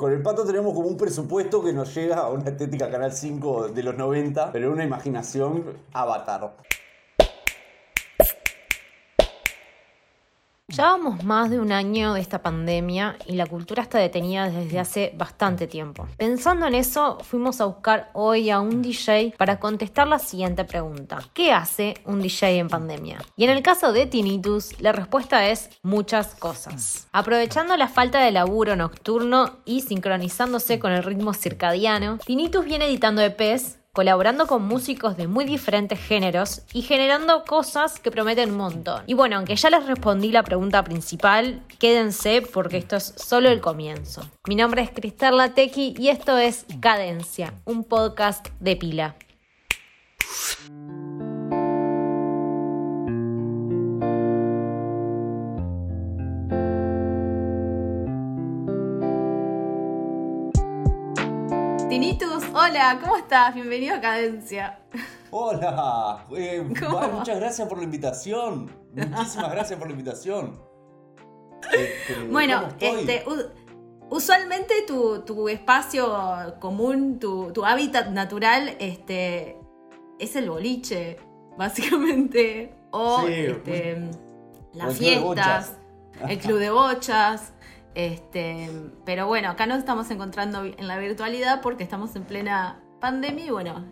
[0.00, 3.68] Con el pato tenemos como un presupuesto que nos llega a una estética Canal 5
[3.68, 6.56] de los 90, pero una imaginación avatar.
[10.70, 15.12] Llevamos más de un año de esta pandemia y la cultura está detenida desde hace
[15.16, 16.06] bastante tiempo.
[16.16, 21.18] Pensando en eso, fuimos a buscar hoy a un DJ para contestar la siguiente pregunta.
[21.34, 23.18] ¿Qué hace un DJ en pandemia?
[23.36, 27.08] Y en el caso de Tinnitus, la respuesta es muchas cosas.
[27.10, 33.22] Aprovechando la falta de laburo nocturno y sincronizándose con el ritmo circadiano, Tinnitus viene editando
[33.22, 39.02] EPs colaborando con músicos de muy diferentes géneros y generando cosas que prometen un montón.
[39.06, 43.60] Y bueno, aunque ya les respondí la pregunta principal, quédense porque esto es solo el
[43.60, 44.22] comienzo.
[44.46, 49.16] Mi nombre es Cristal Latequi y esto es Cadencia, un podcast de pila.
[61.90, 63.52] Tinitus, hola, ¿cómo estás?
[63.52, 64.78] Bienvenido a Cadencia.
[65.32, 66.62] Hola, eh,
[67.12, 68.70] muchas gracias por la invitación.
[68.94, 70.62] Muchísimas gracias por la invitación.
[71.72, 73.24] Este, bueno, este,
[74.08, 79.58] usualmente tu, espacio común, tu, hábitat natural, este,
[80.20, 81.18] es el boliche,
[81.58, 82.72] básicamente.
[82.92, 84.10] O este,
[84.74, 85.76] las fiestas,
[86.28, 87.52] el club de bochas.
[87.94, 88.70] Este,
[89.04, 93.50] pero bueno, acá nos estamos encontrando en la virtualidad porque estamos en plena pandemia y
[93.50, 93.84] bueno,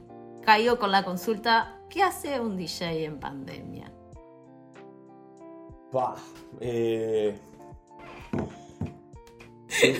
[0.44, 3.92] caigo con la consulta, ¿qué hace un DJ en pandemia?
[5.92, 6.16] Bah,
[6.60, 7.38] eh...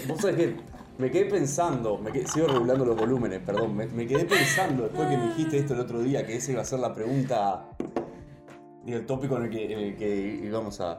[0.09, 0.57] Vos sabés que
[0.99, 5.29] me quedé pensando, me sigo regulando los volúmenes, perdón, me, quedé pensando después que me
[5.29, 7.69] dijiste esto el otro día, que esa iba a ser la pregunta,
[8.85, 10.99] y el tópico en el que, en íbamos, a,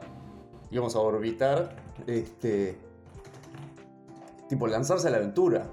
[0.70, 1.76] íbamos a orbitar.
[2.06, 2.78] Este,
[4.50, 5.64] Tipo, lanzarse a la aventura.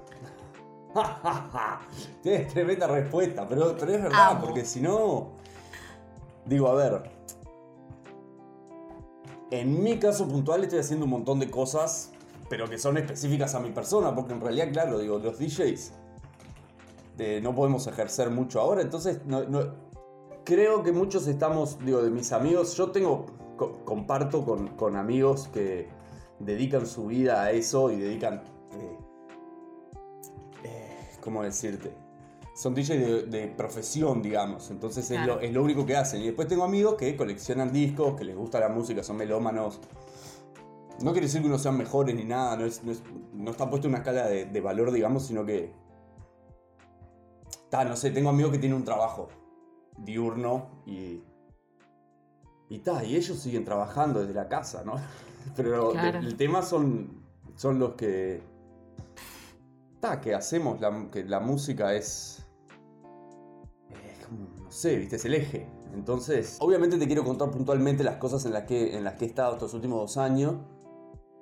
[2.22, 5.32] Tienes tremenda respuesta, pero, pero es verdad, porque si no.
[6.46, 7.10] Digo, a ver.
[9.50, 12.12] En mi caso puntual estoy haciendo un montón de cosas,
[12.48, 15.94] pero que son específicas a mi persona, porque en realidad, claro, digo, los DJs
[17.42, 19.42] no podemos ejercer mucho ahora, entonces no,
[20.44, 23.26] creo que muchos estamos, digo, de mis amigos, yo tengo,
[23.84, 25.88] comparto con, con amigos que
[26.38, 28.42] dedican su vida a eso y dedican
[31.28, 31.92] ¿cómo decirte?
[32.54, 34.70] Son DJs de, profesión, digamos.
[34.70, 36.22] Entonces es, lo, único que hacen.
[36.22, 39.78] Y después tengo amigos que coleccionan discos, que les gusta la música, son melómanos.
[41.02, 44.26] No quiere decir que uno sean mejores ni nada, no, está puesto en una escala
[44.26, 45.70] de, valor, digamos, sino que.
[47.72, 49.28] no sé, tengo amigos que tienen un trabajo
[49.98, 51.22] diurno y.
[52.70, 54.94] Y ta, y ellos siguen trabajando desde la casa, ¿no?
[55.56, 57.22] Pero el tema son,
[57.54, 58.40] son los que
[60.20, 62.46] que hacemos, la, que la música es,
[64.30, 65.66] no sé, viste, es el eje.
[65.94, 69.28] Entonces, obviamente te quiero contar puntualmente las cosas en las que, en las que he
[69.28, 70.54] estado estos últimos dos años,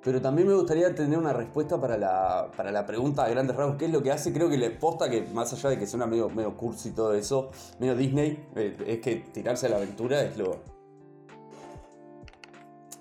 [0.03, 3.77] pero también me gustaría tener una respuesta para la, para la pregunta de grandes rasgos,
[3.77, 4.31] ¿qué es lo que hace?
[4.31, 7.13] Creo que le posta que, más allá de que suena medio, medio cursi y todo
[7.13, 10.61] eso, medio Disney, eh, es que tirarse a la aventura es lo,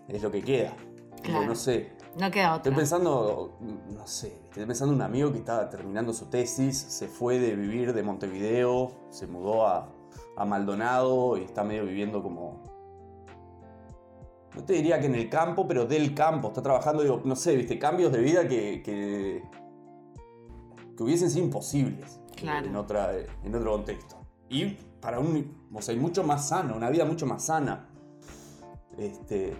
[0.08, 0.76] es lo que queda.
[1.46, 2.70] no sé, no queda otra.
[2.70, 7.08] Estoy pensando, no sé, estoy pensando en un amigo que estaba terminando su tesis, se
[7.08, 9.92] fue de vivir de Montevideo, se mudó a,
[10.46, 12.62] Maldonado y está medio viviendo como...
[14.54, 17.56] No te diría que en el campo, pero del campo, está trabajando, digo, no sé,
[17.56, 19.42] viste, cambios de vida que, que,
[21.02, 22.66] hubiesen sido imposibles claro.
[22.66, 23.12] en, otra,
[23.44, 24.16] en otro contexto.
[24.50, 27.88] Y para un, o sea, mucho más sano, una vida mucho más sana.
[28.98, 29.54] Este,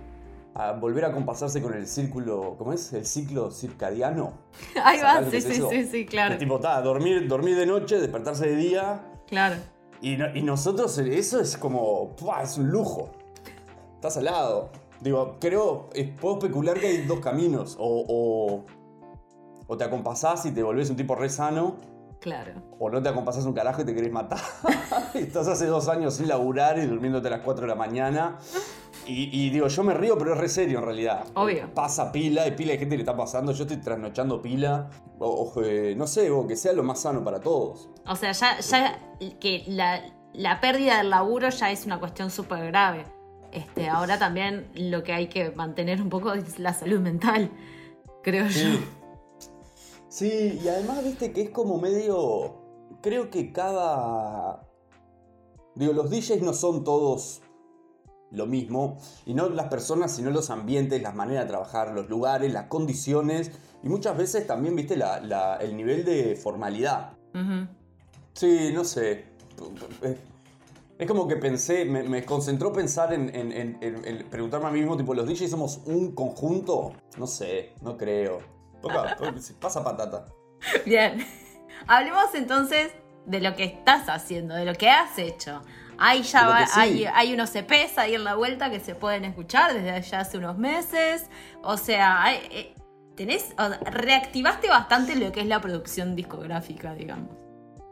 [0.59, 2.91] a volver a compasarse con el círculo, ¿cómo es?
[2.95, 4.33] El ciclo circadiano.
[4.83, 6.39] Ahí va, sí, sí, sí, sí, claro.
[6.39, 9.03] Tipo, está, dormir, dormir de noche, despertarse de día.
[9.27, 9.57] Claro.
[10.01, 13.11] Y, y nosotros, eso es como, es un lujo.
[13.97, 14.71] Estás al lado.
[15.01, 17.77] Digo, creo, puedo especular que hay dos caminos.
[17.79, 18.65] O, o,
[19.67, 21.77] o te acompasás y te volvés un tipo re sano.
[22.19, 22.53] Claro.
[22.79, 24.41] O no te acompasás un carajo y te querés matar.
[25.15, 28.39] Estás hace dos años sin laburar y durmiéndote a las 4 de la mañana
[29.09, 31.27] Y, digo, yo me río, pero es re serio en realidad.
[31.35, 31.73] Obvio.
[31.73, 33.53] Pasa pila, y pila de gente que le está pasando.
[33.53, 34.91] Yo estoy trasnochando pila.
[35.19, 37.89] O, eh, no sé, o que sea lo más sano para todos.
[38.07, 38.99] O sea, ya, ya
[39.39, 40.01] que la,
[40.33, 43.05] la pérdida del laburo ya es una cuestión súper grave.
[43.53, 47.51] Este, ahora también lo que hay que mantener un poco es la salud mental,
[48.23, 48.69] creo yo.
[50.09, 52.63] Sí, y además viste que es como medio.
[53.03, 54.67] Creo que cada.
[55.75, 57.43] Digo, los DJs no son todos
[58.31, 62.53] lo mismo, y no las personas, sino los ambientes, las maneras de trabajar, los lugares,
[62.53, 63.53] las condiciones,
[63.83, 64.99] y muchas veces también, viste,
[65.61, 67.13] el nivel de formalidad.
[68.33, 69.27] Sí, no sé.
[70.99, 75.51] Es como que pensé, me, concentró pensar en, preguntarme a mí mismo, tipo, ¿los DJs
[75.51, 76.95] somos un conjunto?
[77.19, 78.41] No sé, no creo.
[79.61, 80.27] pasa patata.
[80.85, 81.25] Bien.
[81.87, 82.93] Hablemos entonces
[83.27, 85.63] de lo que estás haciendo, de lo que has hecho.
[85.99, 90.03] Hay ya hay, hay, unos EPs ahí en la vuelta que se pueden escuchar desde
[90.03, 91.27] ya hace unos meses.
[91.63, 92.75] O sea, eh,
[93.17, 93.55] tenés,
[93.85, 97.31] reactivaste bastante lo que es la producción discográfica, digamos.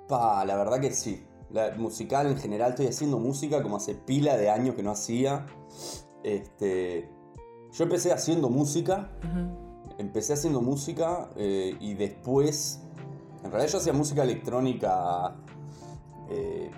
[0.08, 4.36] Pa, la verdad que sí la musical en general, estoy haciendo música como hace pila
[4.36, 5.46] de años que no hacía.
[6.24, 7.08] Este,
[7.72, 9.08] yo empecé haciendo música,
[9.98, 12.80] empecé haciendo música eh, y después,
[13.44, 15.36] en realidad yo hacía música electrónica
[16.28, 16.72] eh,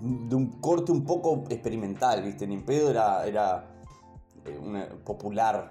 [0.00, 2.46] de un corte un poco experimental, ¿viste?
[2.46, 3.68] Ni pedo era, era
[4.44, 5.70] eh, popular.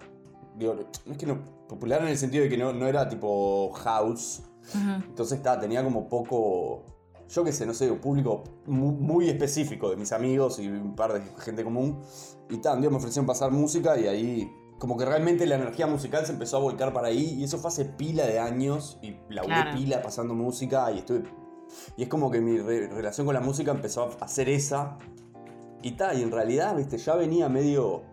[0.59, 4.43] no es que no, popular en el sentido de que no, no era tipo house.
[4.73, 6.83] Entonces estaba, tenía como poco
[7.29, 11.13] yo qué sé, no sé, un público muy, específico de mis amigos y un par
[11.13, 11.99] de gente común.
[12.49, 16.25] Y un día me ofrecieron pasar música y ahí como que realmente la energía musical
[16.25, 19.41] se empezó a volcar para ahí y eso fue hace pila de años y la
[19.41, 19.77] claro.
[19.77, 21.23] pila pasando música y estuve...
[21.95, 24.97] Y es como que mi relación con la música empezó a ser esa.
[25.81, 28.03] Y tal, y en realidad, viste, ya venía medio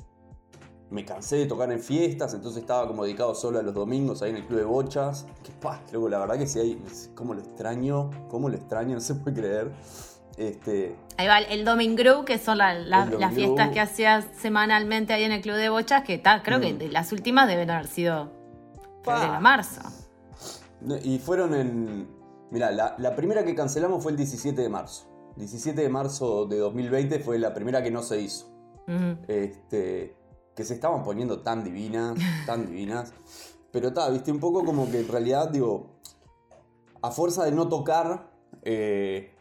[0.95, 4.31] me cansé de tocar en fiestas, entonces estaba como dedicado solo a los domingos ahí
[4.31, 5.27] en el club de bochas.
[5.43, 6.83] Que pa, luego la verdad que sí hay,
[7.17, 9.73] cómo lo extraño, cómo lo extraño, no se puede creer.
[10.37, 15.41] Este, ahí va el Domingo, que son las fiestas que hacías semanalmente ahí en el
[15.41, 16.93] club de bochas, que tal, creo que mm.
[16.93, 18.33] las últimas deben haber sido
[19.03, 19.81] febrero marzo.
[21.03, 22.24] Y fueron en.
[22.55, 25.07] Mira, la, primera que cancelamos fue el 17 de marzo.
[25.39, 28.47] 17 de marzo de 2020 fue la primera que no se hizo.
[29.27, 30.15] Este
[30.55, 32.17] que se estaban poniendo tan divinas,
[32.47, 33.13] tan divinas.
[33.73, 35.99] Pero está, viste, un poco como que en realidad, digo,
[37.03, 38.31] a fuerza de no tocar,
[38.63, 39.35] eh,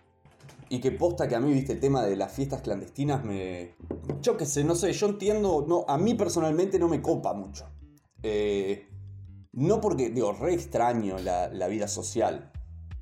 [0.70, 3.76] y que posta que a mí, viste, el tema de las fiestas clandestinas me...
[4.24, 7.68] Yo qué sé, no sé, yo entiendo, no, a mí personalmente no me copa mucho.
[8.24, 8.88] Eh,
[9.52, 12.52] no porque, digo, re extraño la, vida social,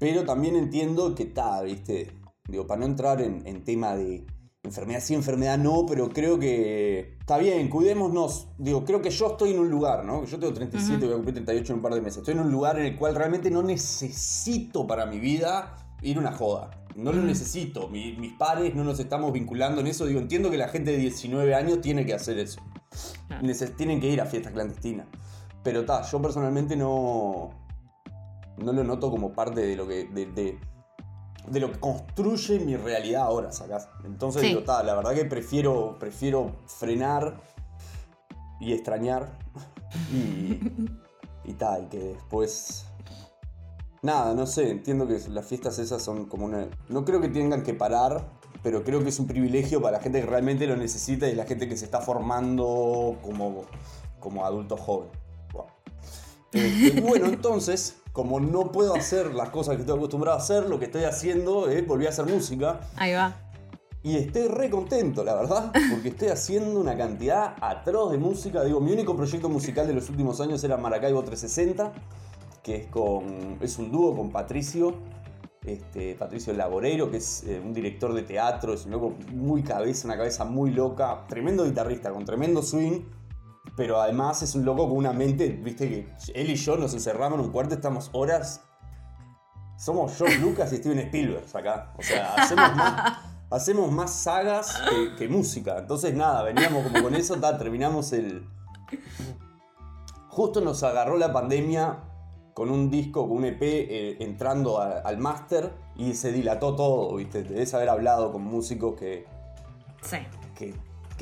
[0.02, 2.12] pero también entiendo que está, viste,
[2.50, 4.26] digo, para no entrar en tema de
[4.64, 8.48] enfermedad sí, enfermedad no, pero creo que está bien, cuidémonos.
[8.58, 10.26] Digo, creo que yo estoy en un lugar, ¿no?
[10.26, 12.18] Yo tengo 37, voy a cumplir 38 en un par de meses.
[12.20, 16.32] Estoy en un lugar en el cual realmente no necesito para mi vida ir una
[16.32, 16.72] joda.
[16.96, 17.88] No lo necesito.
[17.88, 20.06] mis pares no nos estamos vinculando en eso.
[20.06, 22.62] Digo, entiendo que la gente de 19 años tiene que hacer eso.
[23.78, 25.08] tienen que ir a fiestas clandestinas.
[25.64, 27.61] Pero está, yo personalmente no.
[28.64, 30.06] No lo noto como parte de lo que.
[30.06, 30.60] de,
[31.48, 33.90] de lo que construye mi realidad ahora, ¿sacás?
[34.04, 37.42] Entonces, digo, la verdad que prefiero, prefiero frenar
[38.60, 39.38] y extrañar
[40.12, 40.60] y,
[41.44, 42.86] y tal, y que después...
[44.04, 46.68] Nada, no sé, entiendo que las fiestas esas son como una...
[46.90, 48.32] No creo que tengan que parar,
[48.64, 51.46] pero creo que es un privilegio para la gente que realmente lo necesita y la
[51.46, 53.66] gente que se está formando como,
[54.20, 55.10] como adulto joven.
[56.52, 60.80] Este, bueno, entonces, como no puedo hacer las cosas que estoy acostumbrado a hacer, lo
[60.80, 62.82] que estoy haciendo es volver a hacer música.
[62.96, 63.36] Ahí va.
[64.04, 68.64] Y estoy re contento, la verdad, porque estoy haciendo una cantidad atroz de música.
[68.64, 71.94] Digo, mi único proyecto musical de los últimos años era Maracaibo 360,
[72.64, 74.96] que es, con, es un dúo con Patricio,
[75.64, 80.08] este, Patricio Laboreiro, que es eh, un director de teatro, es un loco muy cabeza,
[80.08, 83.02] una cabeza muy loca, tremendo guitarrista, con tremendo swing
[83.76, 87.40] pero además es un loco con una mente, viste que él y yo nos encerramos
[87.40, 88.64] en un cuarto, estamos horas.
[89.78, 91.94] Somos John Lucas y Steven Spielberg acá.
[91.98, 92.36] O sea,
[93.50, 94.80] hacemos más, sagas
[95.18, 95.80] que, música.
[95.80, 98.48] Entonces, nada, veníamos como con eso, terminamos el.
[100.30, 102.00] Justo nos agarró la pandemia
[102.54, 107.44] con un disco, con un EP eh, entrando al máster y se dilató todo, ¿viste?
[107.44, 109.26] Debes haber hablado con músicos que.
[110.04, 110.18] Sí.
[110.56, 110.76] Que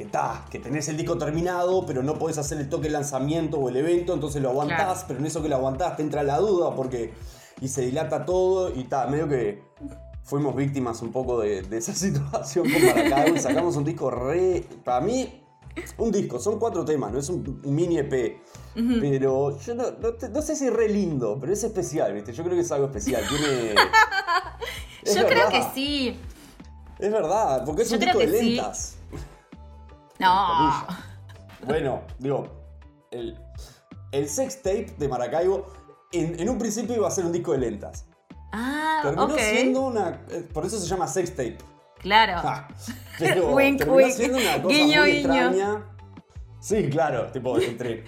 [0.06, 0.10] que
[0.50, 3.75] que tenés el disco terminado, pero no podés hacer el toque de lanzamiento o el
[3.75, 7.13] evento, entonces lo aguantás, pero en eso que lo aguantás te entra la duda porque.
[7.62, 9.62] y se dilata todo y está, medio que
[10.24, 14.63] fuimos víctimas un poco de, esa situación con Maracaibo y sacamos un disco re.
[14.86, 15.44] Para mí,
[15.98, 18.38] un disco, son cuatro temas, no es un, un mini EP.
[19.01, 22.32] Pero yo no, no te- no sé si es re lindo, pero es especial, ¿viste?
[22.32, 23.24] Yo creo que es algo especial.
[23.27, 23.75] Tiene.
[25.03, 26.20] Es Yo creo que sí.
[27.00, 28.60] Es verdad, porque es Yo un disco de sí.
[30.20, 30.86] No.
[31.66, 32.48] Bueno, digo,
[33.12, 33.38] el,
[34.12, 35.66] el sex tape de Maracaibo
[36.12, 38.06] en, en un principio iba a ser un disco de lentas.
[38.52, 40.22] Ah, Terminó siendo una.
[40.30, 41.58] eh, Por eso se llama sex tape.
[42.00, 42.40] Claro.
[42.42, 42.68] Ja.
[43.20, 44.12] Pero Wink, terminó wink.
[44.12, 45.20] siendo una cosa Guiño, muy guiño.
[45.50, 45.86] extraña.
[46.62, 48.04] Sí, claro, tipo, entre.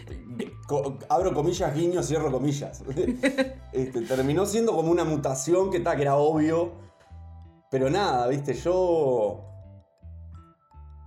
[0.68, 2.84] co- abro comillas, guiño, cierro comillas.
[3.74, 6.74] Este, terminó siendo como una mutación que, ta, que era obvio.
[7.70, 9.46] Pero nada, viste, yo.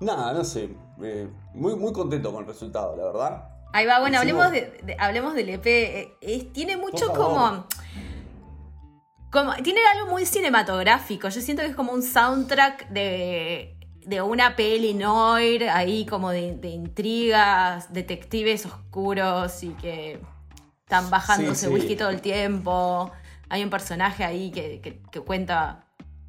[0.01, 0.75] Nada, no sé.
[1.03, 3.49] Eh, muy, muy contento con el resultado, la verdad.
[3.73, 5.67] Ahí va, bueno, Hicimos- hablemos, de, de- hablemos del EP.
[5.67, 7.67] Eh, es- tiene mucho como,
[9.31, 9.53] como.
[9.63, 11.29] Tiene algo muy cinematográfico.
[11.29, 16.55] Yo siento que es como un soundtrack de, de una peli noir, ahí como de,
[16.57, 20.21] de intrigas, detectives oscuros y que
[20.85, 21.73] están bajándose Sí, sí.
[21.73, 23.11] whisky todo el tiempo.
[23.49, 25.85] Hay un personaje ahí que, que- que cuenta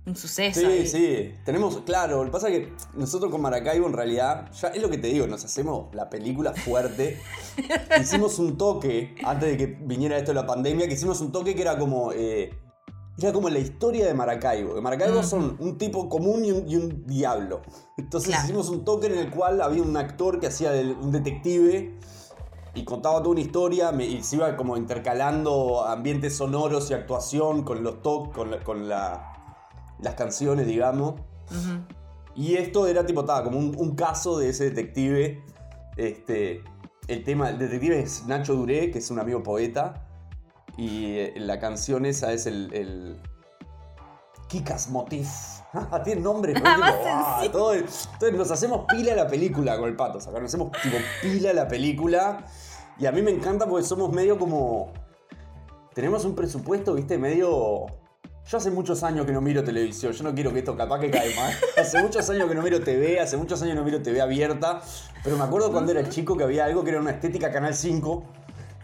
[0.05, 0.59] un suceso.
[0.59, 0.87] Sí, ahí.
[0.87, 1.33] sí.
[1.45, 4.89] Tenemos, claro, lo que pasa es que nosotros con Maracaibo en realidad, ya es lo
[4.89, 7.19] que te digo, nos hacemos la película fuerte.
[8.01, 11.55] hicimos un toque, antes de que viniera esto de la pandemia, que hicimos un toque
[11.55, 12.11] que era como.
[12.13, 12.51] eh,
[13.17, 14.75] era como la historia de Maracaibo.
[14.75, 17.61] De Maracaibo son un tipo común y un, y un diablo.
[17.97, 18.43] Entonces Claro.
[18.43, 21.97] hicimos un toque en el cual había un actor que hacía del- un detective
[22.73, 27.63] y contaba toda una historia me- y se iba como intercalando ambientes sonoros y actuación
[27.63, 29.31] con los toques, con, la- con la-
[30.01, 31.15] las canciones, digamos.
[32.35, 35.43] Y esto era tipo, estaba como un, un caso de ese detective.
[35.95, 36.63] Este,
[37.07, 40.05] el tema, el detective es Nacho Duré, que es un amigo poeta.
[40.77, 42.73] Y eh, la canción esa es el.
[42.73, 43.21] el
[44.47, 45.27] Kikas Motif.
[46.03, 46.61] Tiene nombre, ¿no?
[46.65, 50.19] Ah, Tipo, ah, todo entonces nos hacemos pila a la película con el pato.
[50.19, 52.45] Acá nos hacemos tipo pila a la película.
[52.97, 54.91] Y a mí me encanta porque somos medio como.
[55.93, 57.85] Tenemos un presupuesto, viste, medio.
[58.47, 61.09] Yo hace muchos años que no miro televisión, yo no quiero que esto capaz que
[61.09, 61.51] cae mal.
[61.81, 64.81] Hace muchos años que no miro TV, hace muchos años que no miro TV abierta,
[65.23, 68.23] pero me acuerdo cuando era chico que había algo que era una estética Canal 5,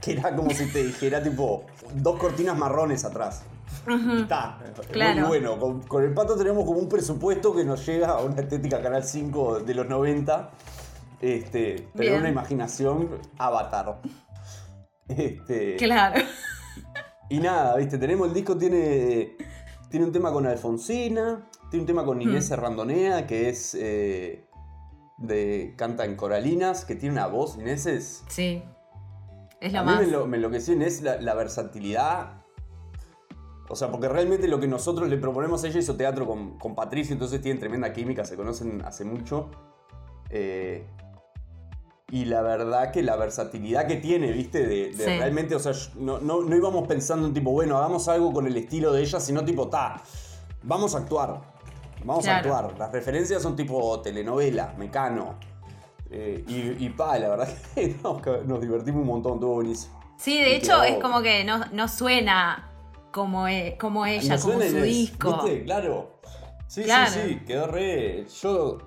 [0.02, 3.44] que era como si te dijera tipo dos cortinas marrones atrás.
[3.88, 4.58] Y está,
[4.92, 5.20] Claro.
[5.22, 5.60] muy bueno.
[5.60, 9.04] Con, con el pato tenemos como un presupuesto que nos llega a una estética Canal
[9.04, 10.50] 5 de los 90,
[11.22, 12.20] este, pero Bien.
[12.22, 14.00] una imaginación avatar.
[15.08, 16.20] Este, Claro.
[17.36, 19.36] Y nada, viste, tenemos el disco, tiene,
[19.90, 22.48] tiene un tema con Alfonsina, tiene un tema con Inés Hmm.
[22.50, 24.46] Serrandonea, que es eh,
[25.18, 28.24] de canta en Coralinas, que tiene una voz, Inés es...
[28.28, 28.64] Sí.
[29.60, 30.02] Es lo a mí más.
[30.02, 32.42] me, enlo- me enloqueció Inés la, la versatilidad.
[33.70, 37.14] O sea, porque realmente lo que nosotros le proponemos, ella hizo teatro con, con Patricia,
[37.14, 39.50] entonces tienen tremenda química, se conocen hace mucho.
[40.30, 40.88] Eh,
[42.12, 45.18] y la verdad que la versatilidad que tiene, viste, de, de Sí.
[45.18, 48.56] realmente, o sea, no, no, no íbamos pensando en tipo, bueno, hagamos algo con el
[48.58, 50.02] estilo de ella, sino tipo, ta,
[50.64, 51.42] vamos a actuar.
[52.04, 52.74] Vamos a actuar.
[52.78, 55.36] Las referencias son tipo telenovela, mecano.
[56.10, 60.00] Eh, y, y pa, la verdad que nos, nos divertimos un montón, estuvo buenísimo.
[60.18, 62.70] Sí, de Y hecho quedó- es como que no, no suena
[63.12, 65.44] como, e- como ella, como su disco.
[65.44, 65.64] ¿Viste?
[65.64, 66.20] Claro.
[66.68, 67.10] Sí, Claro.
[67.12, 68.26] sí, sí, quedó re.
[68.42, 68.78] Yo.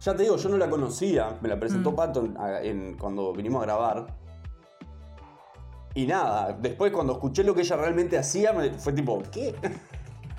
[0.00, 1.36] Ya te digo, yo no la conocía.
[1.40, 1.96] Me la presentó Mm.
[1.96, 4.06] Pato en- en- cuando vinimos a grabar.
[5.94, 9.54] Y nada, después cuando escuché lo que ella realmente hacía, me- fue tipo, ¿qué?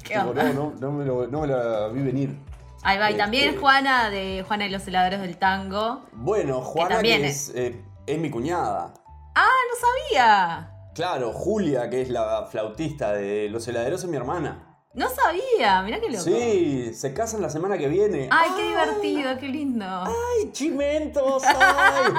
[0.03, 0.43] ¿Qué Tipo, onda?
[0.51, 2.37] no, no, no me, lo- no me la vi venir.
[2.83, 6.01] Ahí va, y también Este- Juana de Juana y los heladeros del tango.
[6.11, 8.93] Bueno, Juana, que, también es, eh, es mi cuñada.
[9.33, 10.71] ¡Ah, no sabía!
[10.93, 14.74] Claro, Julia, que es la flautista de Los Heladeros, es mi hermana.
[14.95, 16.23] No sabía, mirá qué loco.
[16.23, 18.29] Sí, se casan la semana que viene.
[18.31, 19.85] Ay, qué divertido, qué lindo.
[19.85, 21.43] ¡Ay, chimentos!
[21.45, 22.13] ¡Ay!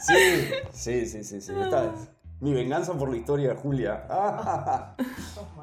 [0.00, 1.52] sí, sí, sí, sí, sí.
[1.60, 1.90] Esta es
[2.40, 4.06] mi venganza por la historia de Julia.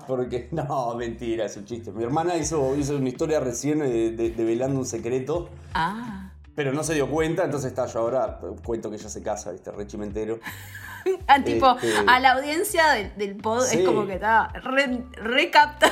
[0.08, 1.92] Porque, no, mentira, es un chiste.
[1.92, 6.34] Mi hermana hizo, hizo una historia recién de, de- develando un secreto, Ah.
[6.56, 9.72] pero no se dio cuenta, entonces está, yo ahora cuento que ella se casa, ¿viste?
[9.72, 9.88] Re
[11.04, 11.24] chimentero.
[11.28, 13.80] Ah, tipo, Este- a la audiencia del, del pod Sí.
[13.80, 15.92] es como que está re, recapta.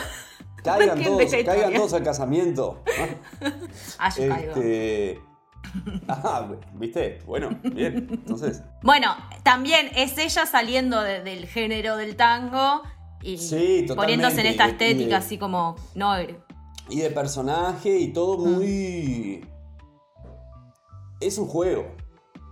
[0.63, 2.83] Caigan todos, caigan todos al casamiento.
[3.99, 4.51] Ah, yo caigo.
[4.53, 5.21] Este.
[6.07, 7.19] Ah, ¿viste?
[7.25, 8.07] Bueno, bien.
[8.11, 8.61] Entonces.
[8.83, 12.81] Bueno, también es ella saliendo de- del género del tango
[13.21, 16.39] y Sí, poniéndose en esta de- estética así como noir.
[16.89, 18.51] Y de personaje y todo Mm.
[18.53, 19.47] muy.
[21.19, 21.85] Es un juego.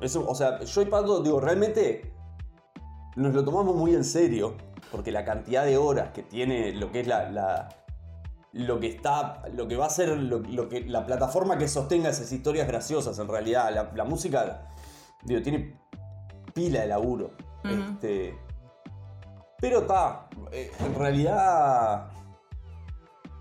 [0.01, 2.08] Es un- o sea, yo y Pato, digo, realmente
[3.19, 4.55] nos lo tomamos muy en serio.
[4.91, 7.69] Porque la cantidad de horas que tiene lo que es la, la,
[8.53, 12.31] lo que está, lo que va a ser, lo, que, la plataforma que sostenga esas
[12.31, 13.91] historias graciosas en realidad.
[13.93, 14.67] La, música,
[15.23, 15.79] digo, tiene
[16.53, 17.31] pila de laburo.
[17.63, 18.35] este,
[19.59, 22.07] pero está, eh, en realidad,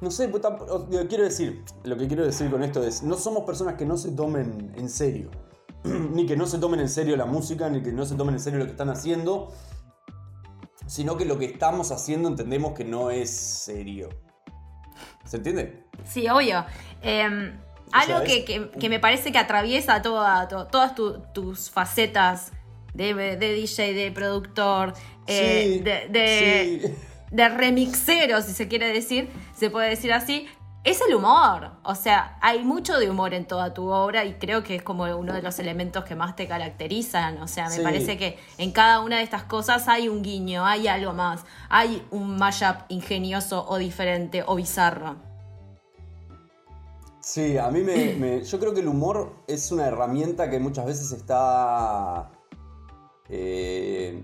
[0.01, 0.43] no sé, pues,
[1.09, 4.11] quiero decir, lo que quiero decir con esto es, no somos personas que no se
[4.11, 5.31] tomen en serio.
[5.85, 8.41] ni que no se tomen en serio la música, ni que no se tomen en
[8.41, 9.53] serio lo que están haciendo,
[10.87, 14.09] sino que lo que estamos haciendo entendemos que no es serio.
[15.25, 15.85] ¿Se entiende?
[16.05, 16.65] Sí, obvio.
[17.03, 17.59] Em,
[17.93, 20.95] algo que, me parece que atraviesa toda, todas
[21.33, 22.53] tus facetas
[22.95, 24.95] de, de, DJ, de productor,
[25.27, 26.95] eh, de, de,
[27.31, 30.49] de remixero, si se quiere decir, se puede decir así,
[30.85, 31.73] es el humor.
[31.83, 35.05] O sea, hay mucho de humor en toda tu obra y creo que es como
[35.05, 37.43] uno de los elementos que más te caracterizan.
[37.43, 40.89] O sea, me parece que en cada una de estas cosas hay un guiño, hay
[40.89, 45.17] algo más, hay un mashup ingenioso o diferente o bizarro.
[47.21, 51.13] Sí, a mí me, Yo creo que el humor es una herramienta que muchas veces
[51.13, 52.31] está.
[53.29, 54.23] Eh,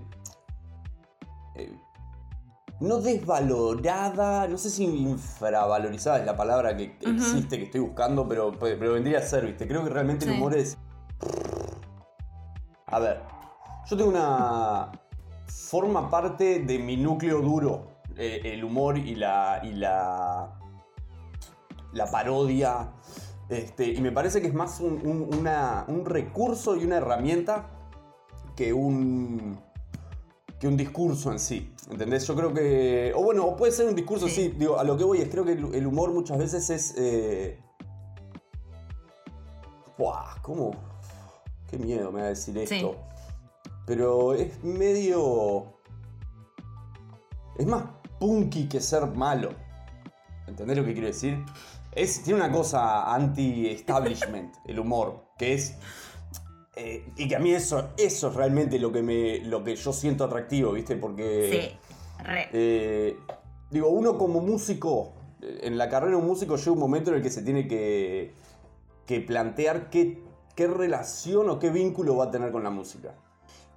[2.79, 8.51] no desvalorada, no sé si infravalorizada es la palabra que existe, que estoy buscando, pero,
[8.59, 9.67] pero vendría a ser, ¿viste?
[9.67, 10.77] Creo que realmente el humor es...
[12.87, 13.21] A ver,
[13.89, 14.91] yo tengo una...
[15.47, 19.61] Forma parte de mi núcleo duro, eh, el humor y la...
[19.63, 20.59] Y la,
[21.93, 22.91] la parodia.
[23.47, 27.69] Este, y me parece que es más un recurso y una herramienta
[28.55, 29.59] que un
[30.59, 31.73] que un discurso en sí.
[31.89, 32.25] ¿Entendés?
[32.27, 33.13] Yo creo que.
[33.15, 34.53] O bueno, puede ser un discurso, sí.
[34.57, 36.93] Digo, a lo que voy es creo que el humor muchas veces es.
[36.97, 37.59] Eh...
[39.97, 40.71] Buah, ¿cómo?
[41.69, 42.95] Qué miedo me va a decir esto.
[43.85, 45.77] Pero es medio.
[47.57, 47.83] Es más
[48.19, 49.51] punky que ser malo.
[50.47, 51.43] ¿Entendés lo que quiero decir?
[51.91, 55.75] Es, tiene una cosa anti-establishment, el humor, que es
[56.75, 59.93] eh, y que a mí eso, eso es realmente lo que, me, lo que yo
[59.93, 60.97] siento atractivo, ¿viste?
[60.97, 61.49] Porque.
[61.49, 61.79] Sí,
[62.27, 63.17] eh,
[63.71, 67.23] digo, uno como músico, en la carrera de un músico llega un momento en el
[67.23, 68.33] que se tiene que,
[69.05, 70.21] que plantear qué,
[70.55, 73.13] qué relación o qué vínculo va a tener con la música.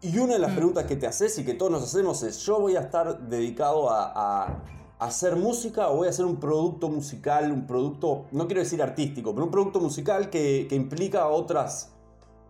[0.00, 0.56] Y una de las mm.
[0.56, 3.90] preguntas que te haces y que todos nos hacemos es: ¿yo voy a estar dedicado
[3.90, 4.62] a,
[4.98, 9.32] hacer música o voy a hacer un producto musical, un producto, no quiero decir artístico,
[9.32, 11.92] pero un producto musical que, que implica otras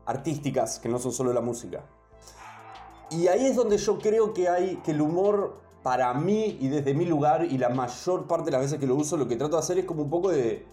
[0.09, 1.85] artísticas que no son solo la música.
[3.11, 6.95] Y ahí es donde yo creo que hay que el humor para mí y desde
[6.95, 9.57] mi lugar y la mayor parte de las veces que lo uso lo que trato
[9.57, 10.67] de hacer es como un poco de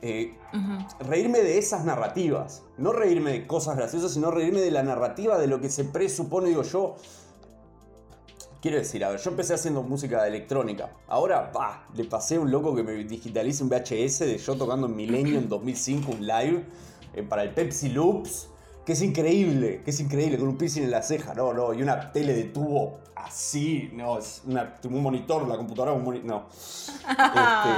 [0.00, 0.34] eh,
[1.00, 2.62] reírme de esas narrativas.
[2.78, 6.48] No reírme de cosas graciosas, sino reírme de la narrativa de lo que se presupone,
[6.48, 6.94] digo yo.
[8.62, 10.90] Quiero decir, a ver, yo empecé haciendo música electrónica.
[11.08, 14.86] Ahora, pa, le pasé a un loco que me digitalice un VHS de yo tocando
[14.86, 16.64] en Milenio en 2005, un live
[17.14, 18.48] eh, para el Pepsi Loops,
[18.84, 21.82] que es increíble, que es increíble, con un piercing en la ceja, no, no, y
[21.82, 26.44] una tele de tubo así, no, es un monitor, la computadora un monitor, no.
[27.14, 27.70] Este,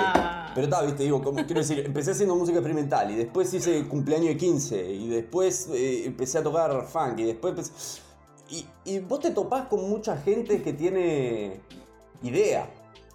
[0.55, 4.37] pero estaba, viste, digo, quiero decir, empecé haciendo música experimental y después hice cumpleaños de
[4.37, 8.01] 15 y después eh, empecé a tocar funk y después
[8.85, 11.61] Y, vos te topás con mucha gente que tiene
[12.23, 12.71] idea,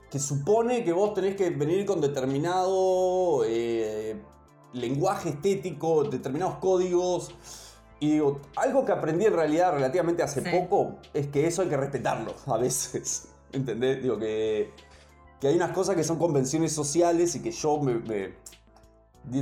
[0.10, 4.22] que supone que vos tenés que venir con determinado eh,
[4.74, 7.34] lenguaje estético, determinados códigos.
[8.00, 11.78] Y digo, algo que aprendí en realidad relativamente hace poco es que eso hay que
[11.78, 13.28] respetarlo a veces.
[13.52, 14.02] ¿Entendés?
[14.02, 14.72] Digo que,
[15.40, 18.34] que hay unas cosas que son convenciones sociales y que yo me.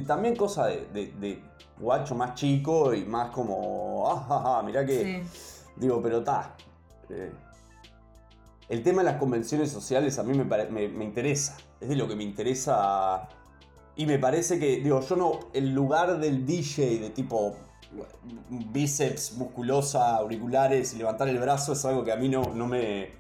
[0.02, 1.42] también cosa de, de,
[1.78, 4.04] guacho más chico y más como.
[4.10, 5.24] Ah, mirá que.
[5.78, 6.56] Digo, pero está.
[7.10, 7.32] Eh,
[8.68, 11.58] el tema de las convenciones sociales a mí me, me, me interesa.
[11.80, 13.30] Es de lo que me interesa
[14.00, 17.58] y me parece que, digo, yo no, el lugar del DJ de tipo
[18.50, 23.12] bíceps, musculosa, auriculares y levantar el brazo es algo que a mí no, no me...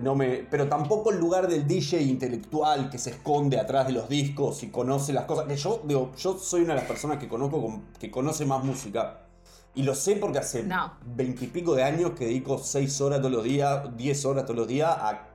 [0.00, 4.08] No me, pero tampoco el lugar del DJ intelectual que se esconde atrás de los
[4.08, 5.44] discos y conoce las cosas.
[5.44, 9.26] Que yo, digo, yo soy una de las personas que conozco que conoce más música.
[9.74, 10.66] Y lo sé porque hace
[11.14, 14.96] veintipico de años que dedico seis horas todos los días, diez horas todos los días
[14.98, 15.28] a.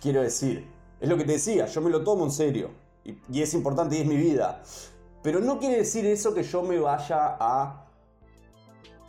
[0.00, 2.70] Quiero decir, es lo que te decía, yo me lo tomo en serio.
[3.04, 4.62] Y, es importante y es mi vida.
[5.22, 7.86] Pero no quiere decir eso que yo me vaya a.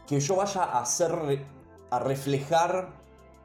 [0.05, 1.45] que yo vaya a hacer.
[1.89, 2.89] a reflejar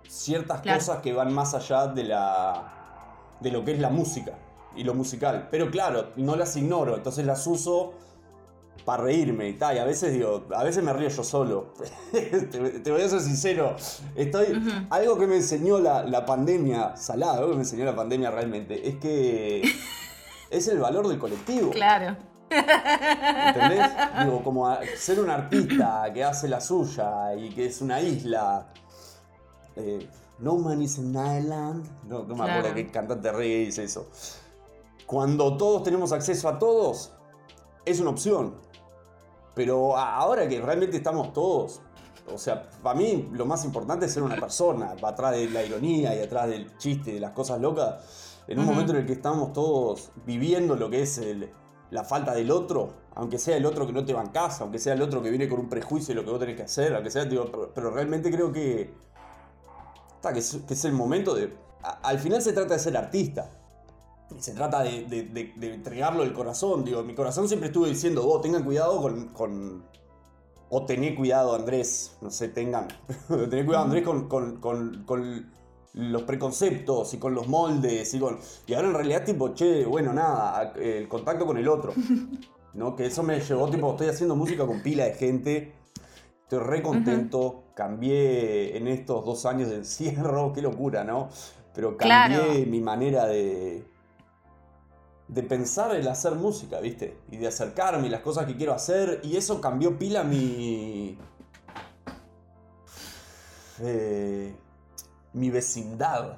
[0.09, 3.37] ciertas cosas que van más allá de la.
[3.41, 4.33] de lo que es la música
[4.77, 5.49] y lo musical.
[5.51, 7.95] Pero claro, no las ignoro, entonces las uso
[8.85, 9.77] para reírme y tal.
[9.77, 11.73] Y a veces digo, a veces me río yo solo.
[12.13, 13.77] te, voy a ser sincero.
[14.15, 14.63] Estoy.
[14.91, 18.89] Algo que me enseñó la, la, pandemia, salada, algo que me enseñó la pandemia realmente,
[18.89, 19.63] es que
[20.51, 21.71] es el valor del colectivo.
[21.71, 22.17] Claro.
[22.51, 23.91] ¿Entendés?
[24.25, 28.67] Digo, como ser un artista que hace la suya y que es una isla.
[29.77, 30.07] Eh,
[30.39, 31.89] no Man is an Island.
[32.09, 34.09] No, me acuerdo qué cantante reggae dice eso.
[35.07, 37.13] Cuando todos tenemos acceso a todos,
[37.85, 38.55] es una opción.
[39.55, 41.81] Pero ahora que realmente estamos todos,
[42.33, 46.15] o sea, para mí lo más importante es ser una persona, atrás de la ironía
[46.17, 48.41] y atrás del chiste, de las cosas locas.
[48.49, 51.21] En un momento en el que estamos todos viviendo lo que es
[51.91, 54.79] la falta del otro, aunque sea el otro que no te va en casa, aunque
[54.79, 56.95] sea el otro que viene con un prejuicio de lo que vos tenés que hacer,
[56.95, 57.29] aunque sea,
[57.75, 58.95] pero, realmente creo que,
[60.23, 61.55] que, es, el momento de...
[61.83, 63.62] al final se trata de ser artista
[64.39, 66.85] se trata de, entregarlo el corazón.
[66.85, 69.01] Digo, mi corazón siempre estuvo diciendo, vos tengan cuidado
[69.33, 69.85] con,
[70.69, 72.17] O tené cuidado, Andrés.
[72.21, 72.89] No sé, tengan.
[73.29, 75.53] tené cuidado, Andrés, con,
[75.95, 78.15] los preconceptos y con los moldes.
[78.15, 81.93] Y, con, y ahora en realidad, tipo, che, bueno, nada, el contacto con el otro.
[82.75, 82.97] ¿No?
[82.97, 85.75] Que eso me llevó, tipo, estoy haciendo música con pila de gente.
[86.43, 87.65] Estoy re contento.
[87.75, 90.53] Cambié en estos dos años de encierro.
[90.55, 91.29] Qué locura, ¿no?
[91.75, 93.92] Pero cambié mi manera de
[95.33, 97.17] de pensar el hacer música, ¿viste?
[97.31, 99.21] Y de acercarme y las cosas que quiero hacer.
[99.23, 101.17] Y eso cambió pila mi.
[103.81, 104.55] Eh,
[105.33, 106.37] mi vecindad.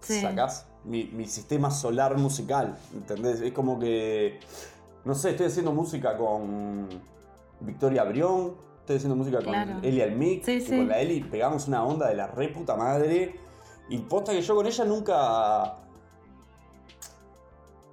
[0.00, 0.66] ¿Sacás?
[0.84, 2.76] Mi, sistema solar musical.
[2.92, 3.40] ¿Entendés?
[3.40, 4.40] Es como que.
[5.06, 6.88] No sé, estoy haciendo música con
[7.60, 8.56] Victoria Brión.
[8.80, 10.44] Estoy haciendo música con Eli Almic.
[10.44, 13.36] Sí, Con la Eli pegamos una onda de la re puta madre.
[13.88, 15.78] Y posta que yo con ella nunca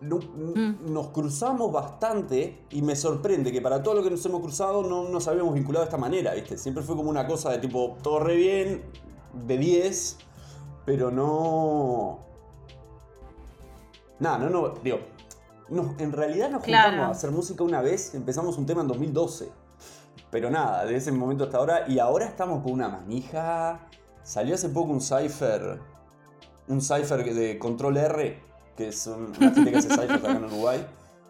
[0.01, 0.91] Mm.
[0.91, 5.07] nos cruzamos bastante y me sorprende que para todo lo que nos hemos cruzado no
[5.09, 6.57] nos habíamos vinculado de esta manera, ¿viste?
[6.57, 8.81] Siempre fue como una cosa de tipo, todo re bien,
[9.45, 10.17] de 10,
[10.85, 12.19] pero no...
[14.19, 14.99] Nada, no, no, digo,
[15.99, 19.49] en realidad nos juntamos a hacer música una vez, empezamos un tema en 2012.
[20.31, 23.87] Pero nada, de ese momento hasta ahora, y ahora estamos con una manija.
[24.23, 25.79] Salió hace poco un cipher,
[26.67, 30.85] un cipher de control R, que es una gente que hace Cypher acá en Uruguay.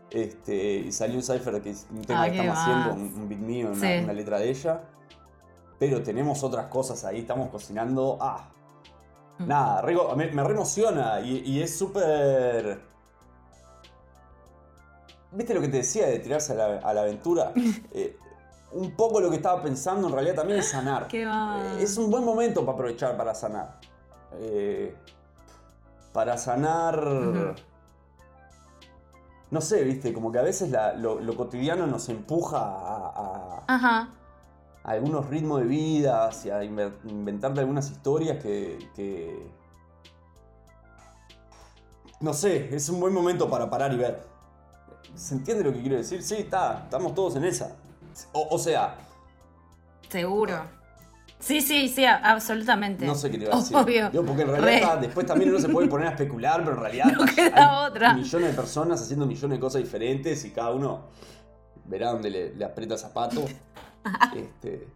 [0.10, 4.13] Este, y salió un Cypher que un tema que estamos haciendo, un, beat mío, una,
[4.13, 4.82] letra de ella.
[5.80, 8.17] Pero tenemos otras cosas ahí, estamos cocinando.
[8.19, 8.49] Ah,
[9.39, 9.47] mm.
[9.47, 9.84] nada,
[10.15, 12.82] me, me re emociona y, es súper.
[15.32, 17.54] ¿Viste lo que te decía de tirarse a la, aventura?
[17.93, 18.17] Eh,
[18.73, 21.08] un poco lo que estaba pensando en realidad también es sanar.
[21.08, 23.80] Qué eh, es un buen momento para aprovechar para sanar.
[24.39, 24.95] Eh,
[26.13, 27.56] para sanar...
[29.50, 34.10] No sé, viste, como que a veces lo, cotidiano nos empuja a, a,
[34.84, 39.52] algunos ritmos de vida, hacia inventarte algunas historias que,
[42.21, 44.24] No sé, es un buen momento para parar y ver.
[45.15, 46.24] ¿Se entiende lo que quiero decir?
[46.24, 47.76] Sí, está, estamos todos en esa.
[48.32, 48.95] O, o sea...
[50.08, 50.81] Seguro.
[51.41, 53.06] Sí, sí, sí, absolutamente.
[53.06, 53.75] No sé qué te iba a decir.
[53.75, 54.12] Obvio.
[54.25, 57.25] porque en realidad después también uno se puede poner a especular, pero en realidad no
[57.25, 58.13] queda otra.
[58.13, 61.10] millones de personas haciendo millones de cosas diferentes y cada uno
[61.86, 63.43] verá dónde le, aprieta zapato.
[64.36, 64.88] este,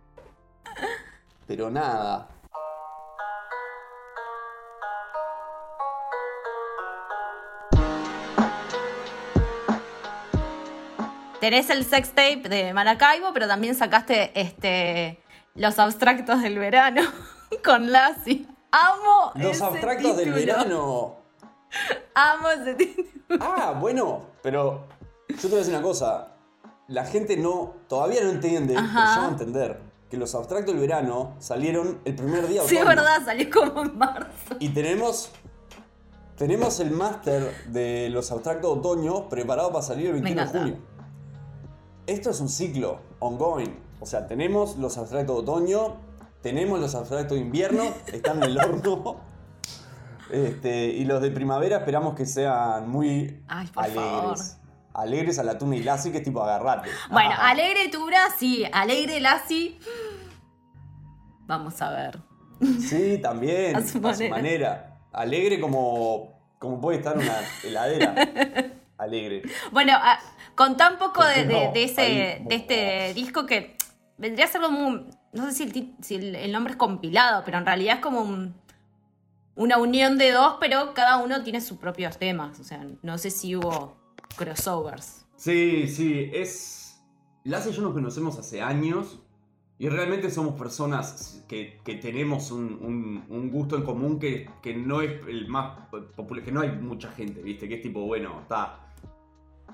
[1.47, 2.29] pero nada.
[11.39, 15.24] Tenés el sex tape de Maracaibo, pero también sacaste este
[15.55, 17.01] los abstractos del verano
[17.63, 18.45] con Lassie.
[18.71, 21.15] Amo Los abstractos del verano.
[22.13, 23.39] Amo ese título.
[23.39, 24.85] Ah, bueno, pero
[25.29, 26.33] yo te voy a decir una cosa.
[26.87, 30.81] La gente no, todavía no entiende, pero ya va a entender que los abstractos del
[30.81, 32.61] verano salieron el primer día.
[32.63, 34.55] Sí, es verdad, salió como en marzo.
[34.59, 35.31] Y tenemos,
[36.37, 40.77] tenemos el máster de los abstractos de otoño preparado para salir el 21 de junio.
[42.05, 43.84] Esto es un ciclo ongoing.
[44.05, 45.95] O sea, tenemos los abstractos de otoño,
[46.43, 49.19] tenemos los abstractos de invierno, están en el horno.
[50.29, 54.59] Este, y los de primavera esperamos que sean muy alegres.
[54.93, 56.87] Alegres a la tuna y lassi, que es tipo agarrate.
[57.09, 58.63] Bueno, alegre tuna, sí.
[58.71, 59.79] Alegre lassi.
[61.47, 62.19] Vamos a ver.
[62.79, 63.75] Sí, también.
[63.77, 64.99] a su, manera.
[65.13, 68.13] Alegre como, como puede estar una heladera.
[68.99, 69.41] Alegre.
[69.71, 69.93] Bueno,
[70.53, 73.74] con tan poco de, ese, de este disco que
[74.17, 75.69] vendría a ser como un, no sé
[76.01, 78.53] si, el, nombre es compilado, pero en realidad es como
[79.55, 82.59] una unión de dos, pero cada uno tiene sus propios temas.
[82.59, 83.97] O sea, no sé si hubo
[84.37, 85.25] crossovers.
[85.35, 87.03] Sí, sí, es...
[87.43, 89.19] Lasse y yo nos conocemos hace años
[89.77, 95.77] y realmente somos personas que, tenemos un, gusto en común que, no es el más
[96.15, 97.67] popular, que no hay mucha gente, ¿viste?
[97.67, 98.84] Que es tipo, bueno, está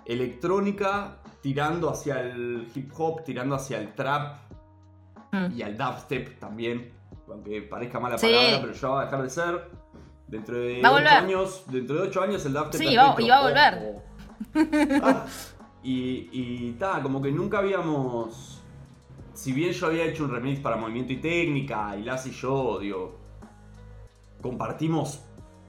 [0.06, 4.38] electrónica tirando hacia el hip hop, tirando hacia el trap
[5.32, 5.52] mm.
[5.56, 6.92] y al dubstep también,
[7.28, 9.82] aunque parezca mala palabra, pero ya va a dejar de ser.
[10.28, 13.42] Dentro de 8 años, dentro de 8 años el dubstep Sí, va, y va a
[13.42, 14.02] volver.
[15.04, 15.26] Ah,
[15.84, 18.62] y está, como que nunca habíamos
[19.34, 22.80] si bien yo había hecho un remix para Movimiento y Técnica, y Las y yo,
[22.80, 23.18] digo,
[24.42, 25.22] compartimos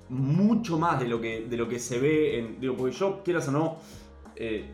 [0.08, 2.60] mucho más de lo que, de lo que se ve en.
[2.60, 3.76] Digo, porque yo, quieras o no,
[4.44, 4.64] eh,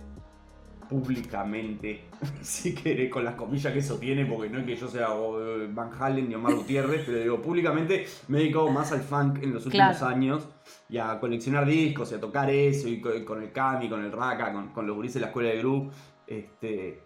[0.88, 2.04] públicamente,
[2.40, 5.68] si querés, con las comillas que eso tiene, porque no es que yo sea eh,
[5.70, 9.52] Van Halen ni Omar Gutiérrez, pero digo, públicamente me he dedicado más al funk en
[9.52, 10.48] los últimos años
[10.88, 14.54] y a coleccionar discos y a tocar eso, y con, el Cami, con el Raka,
[14.54, 15.90] con, con los gurises de la escuela de Gru.
[16.26, 17.02] Este,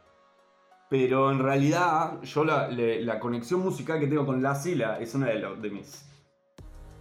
[0.89, 5.71] pero en realidad, yo la, conexión musical que tengo con Lassie es una de, de
[5.71, 6.09] mis.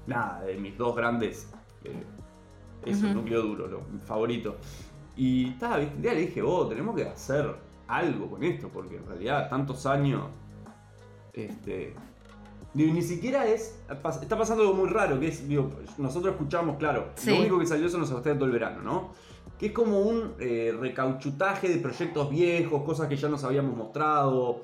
[0.08, 1.52] Nada, de mis dos grandes.
[1.84, 2.04] Eh,
[2.86, 4.58] eso, núcleo duro, lo favorito.
[5.16, 7.56] Y estaba, un día le dije, oh, tenemos que hacer
[7.88, 10.24] algo con esto, porque en realidad tantos años.
[11.34, 11.94] Este.
[12.74, 13.80] ni siquiera es.
[13.90, 17.90] Está pasando algo muy raro, que es, digo, nosotros escuchamos, claro, lo único que salió
[17.90, 19.32] son los de todo el verano, ¿no?
[19.62, 24.64] que es como un eh, recauchutaje de proyectos viejos, cosas que ya nos habíamos mostrado.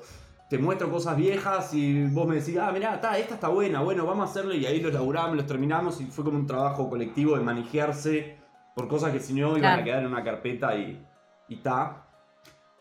[0.50, 4.26] Te muestro cosas viejas y vos me decís, ah, mirá, esta está buena, bueno, vamos
[4.26, 7.44] a hacerlo y ahí los laburamos, los terminamos y fue como un trabajo colectivo de
[7.44, 8.38] manejarse
[8.78, 11.04] por cosas que si no iban a quedar en una carpeta y,
[11.48, 12.06] y ta.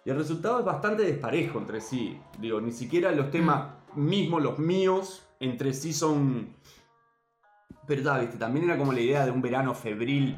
[0.05, 2.21] Y el resultado es bastante desparejo entre sí.
[2.39, 6.55] Digo, ni siquiera los temas mismos, los míos, entre sí son...
[7.87, 8.37] Verdad, ¿viste?
[8.37, 10.37] También era como la idea de un verano febril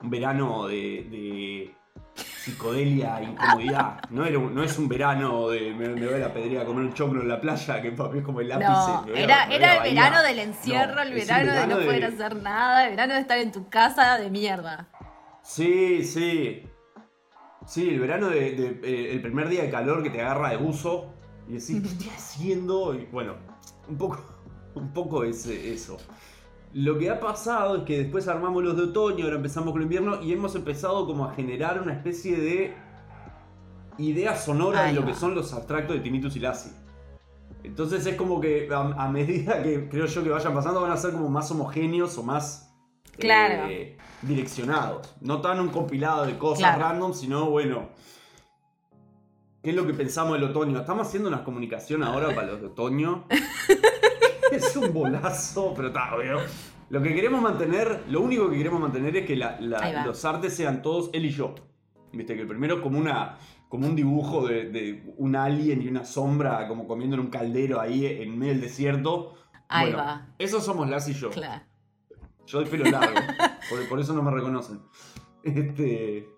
[0.00, 1.74] un verano de,
[2.18, 4.00] psicodelia, incomodidad.
[4.10, 6.94] No, era no es un verano de me, voy a la pedría a comer un
[6.94, 8.64] choclo en la playa, que papi es como el lápiz.
[8.66, 12.90] No, era, era el verano del encierro, el verano, de no poder hacer nada, el
[12.90, 14.88] verano de estar en tu casa de mierda.
[15.42, 16.62] Sí, sí.
[17.66, 21.12] Sí, el verano de, eh, el primer día de calor que te agarra de buzo
[21.46, 22.94] y decís, ¿qué estoy haciendo?
[22.94, 23.34] Y bueno,
[23.88, 24.24] un poco,
[24.74, 25.98] un poco es eso.
[26.74, 29.84] Lo que ha pasado es que después armamos los de otoño, ahora empezamos con el
[29.84, 32.74] invierno y hemos empezado como a generar una especie de
[33.96, 36.72] idea sonora de lo que son los abstractos de Tinnitus y Lassie.
[37.64, 41.12] Entonces es como que a, medida que creo yo que vayan pasando van a ser
[41.12, 42.72] como más homogéneos o más
[43.18, 45.14] eh, direccionados.
[45.20, 47.88] No tan un compilado de cosas random, sino bueno.
[49.62, 50.78] ¿Qué es lo que pensamos del otoño?
[50.78, 53.26] Estamos haciendo una comunicación ahora para los de otoño.
[54.80, 56.38] un bolazo, pero está, obvio.
[56.90, 61.10] Lo que queremos mantener, lo único que queremos mantener es que los artes sean todos
[61.12, 61.54] él y yo.
[62.12, 63.36] Viste, que el primero es como una
[63.68, 68.06] como un dibujo de, un alien y una sombra como comiendo en un caldero ahí
[68.06, 69.34] en medio del desierto.
[69.68, 70.28] Ahí va.
[70.38, 71.28] Esos somos Las y yo.
[71.30, 71.64] Claro.
[72.46, 73.14] Yo doy pelo largo.
[73.68, 74.80] por, por, eso no me reconocen.
[75.42, 76.37] Este.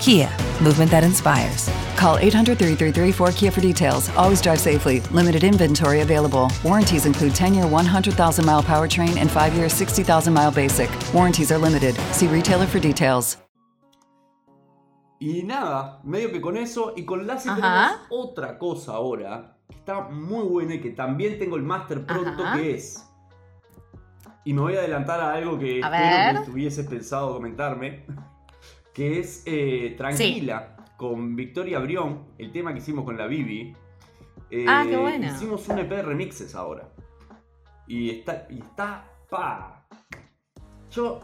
[0.00, 0.28] Kia,
[0.62, 1.68] movement that inspires.
[1.96, 4.08] Call 800 333 4KIA for details.
[4.16, 5.00] Always drive safely.
[5.10, 6.50] Limited inventory available.
[6.62, 10.88] Warranties include 10 year 100,000 mile powertrain and 5 year 60,000 mile basic.
[11.12, 11.96] Warranties are limited.
[12.12, 13.38] See retailer for details.
[15.20, 20.08] Y nada, medio que con eso y con Lassie tenemos otra cosa ahora que está
[20.10, 23.04] muy buena y que también tengo el máster pronto que es.
[24.44, 28.06] Y me voy a adelantar a algo que espero que tuvieses pensado comentarme,
[28.98, 33.72] que es eh, Tranquila con Victoria Brión, el tema que hicimos con la Bibi.
[34.66, 35.26] ah, qué eh, bueno.
[35.28, 36.92] Hicimos un EP de remixes ahora.
[37.86, 39.86] Y está, y está, pa.
[40.90, 41.20] Yo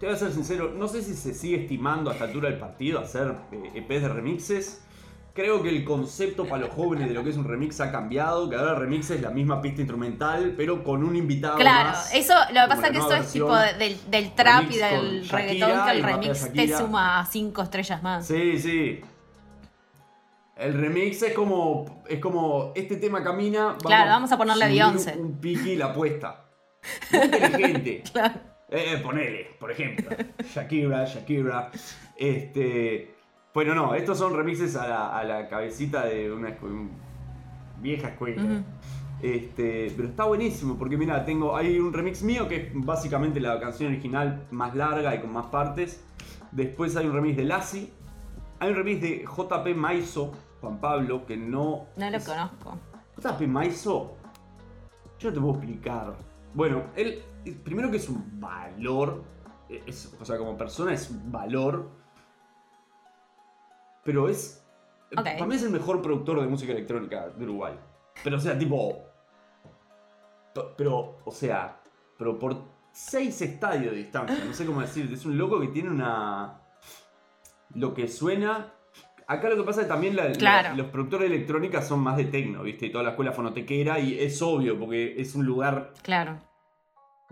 [0.00, 2.58] te voy a ser sincero, no sé si se sigue estimando a esta altura del
[2.58, 4.84] partido hacer EPs eh, e de remixes.
[5.34, 8.50] Creo que el concepto para los jóvenes de lo que es un remix ha cambiado,
[8.50, 12.34] que ahora el remix es la misma pista instrumental, pero con un invitado claro, eso,
[12.52, 16.02] lo que pasa es que eso es tipo del, trap y del reggaetón, que el
[16.02, 18.26] remix te suma cinco estrellas más.
[18.26, 19.00] Sí, sí.
[20.56, 23.64] El remix es como, es como, este tema camina.
[23.64, 25.16] Vamos claro, vamos a ponerle a Beyoncé.
[25.16, 26.44] Un, piqui y la apuesta.
[27.10, 28.02] Muy inteligente.
[28.12, 28.34] claro.
[28.68, 30.14] Eh, ponele, por ejemplo.
[30.54, 31.70] Shakira, Shakira.
[32.16, 33.11] Este.
[33.54, 36.56] Bueno, no, estos son remixes a la, cabecita de una
[37.80, 38.62] vieja escuela.
[39.20, 43.60] Este, pero está buenísimo porque mira, tengo hay un remix mío que es básicamente la
[43.60, 46.02] canción original más larga y con más partes.
[46.50, 47.92] Después hay un remix de Lassie.
[48.58, 51.86] Hay un remix de JP Maizo, Juan Pablo, que no.
[51.96, 52.78] No lo conozco.
[53.22, 54.16] JP Maizo,
[55.18, 56.14] yo no te puedo explicar.
[56.54, 57.22] Bueno, él,
[57.64, 59.24] primero que es un valor,
[60.20, 62.01] o sea, como persona es un valor,
[64.04, 64.64] pero es.
[65.14, 67.74] Para mí es el mejor productor de música electrónica de Uruguay.
[68.24, 69.04] Pero, o sea, tipo.
[70.76, 71.80] Pero, o sea,
[72.18, 75.14] pero por seis estadios de distancia, no sé cómo decirte.
[75.14, 76.60] Es un loco que tiene una.
[77.74, 78.74] Lo que suena.
[79.26, 80.16] Acá lo que pasa es que también
[80.76, 82.86] los productores de electrónica son más de tecno, ¿viste?
[82.86, 85.92] Y toda la escuela fonotequera, y es obvio, porque es un lugar.
[86.02, 86.51] Claro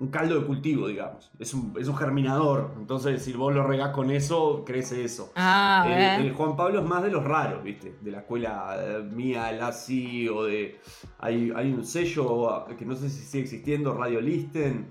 [0.00, 1.30] un caldo de cultivo, digamos.
[1.38, 2.74] Es un, germinador.
[2.78, 5.30] Entonces, si vos lo regás con eso, crece eso.
[5.36, 7.96] Ah, el, Juan Pablo es más de los raros, ¿viste?
[8.00, 10.80] De la escuela eh, mía, el ASI, o de.
[11.18, 14.88] Hay, hay un sello que no sé si sigue existiendo, Radio Listen.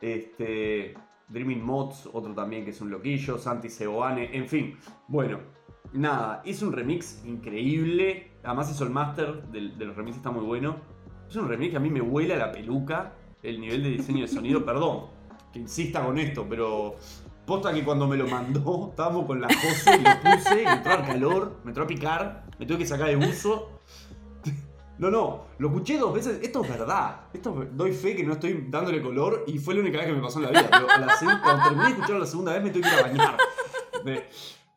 [0.00, 0.94] Este.
[1.28, 4.78] Dreaming Mods, otro también que es un loquillo, Santi Seboane, en fin.
[5.08, 5.40] Bueno,
[5.92, 8.30] nada, hizo un remix increíble.
[8.42, 10.76] Además hizo el master de, de los remixes, está muy bueno.
[11.28, 14.22] Es un remix que a mí me huele a la peluca el nivel de diseño
[14.22, 15.06] de sonido, perdón,
[15.52, 16.96] que insista con esto, pero
[17.46, 20.92] posta que cuando me lo mandó, estábamos con la Jose y lo puse, me entró
[20.92, 23.80] al calor, me entró a picar, me tuve que sacar de uso.
[24.98, 28.66] No, no, lo escuché dos veces, esto es verdad, esto doy fe que no estoy
[28.68, 30.88] dándole color y fue la única vez que me pasó en la vida, pero
[31.40, 33.36] cuando terminé de escucharlo la segunda vez me tuve que ir a bañar.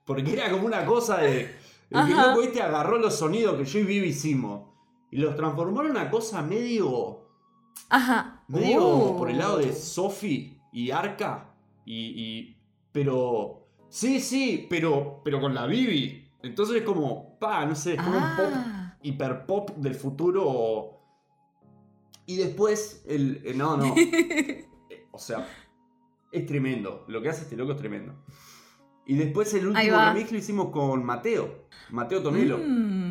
[0.05, 1.57] porque era como una cosa de...
[1.89, 4.69] El que loco este agarró los sonidos que yo y Vivi hicimos
[5.09, 7.21] y los transformó en una cosa medio
[7.89, 8.40] Ajá.
[8.51, 11.53] Medio por el lado de Sophie y Arca.
[11.85, 12.55] Y,
[12.91, 13.57] Pero.
[13.89, 16.29] Sí, sí, pero, pero con la Bibi.
[16.43, 17.37] Entonces es como.
[17.39, 18.51] Pa, no sé, es como un pop.
[18.53, 18.97] Ah.
[19.01, 21.01] Hiper pop del futuro.
[22.25, 23.03] Y después.
[23.07, 23.41] El.
[23.45, 23.93] Eh, no, no.
[25.13, 25.45] O sea.
[26.31, 27.03] Es tremendo.
[27.09, 28.15] Lo que hace este loco es tremendo.
[29.05, 31.67] Y después el último remix lo hicimos con Mateo.
[31.89, 32.59] Mateo Tonelo.
[32.59, 33.10] Mm.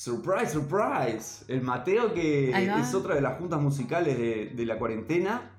[0.00, 1.44] Surprise, surprise.
[1.46, 5.50] El Mateo, que es otra de las juntas musicales de, la cuarentena.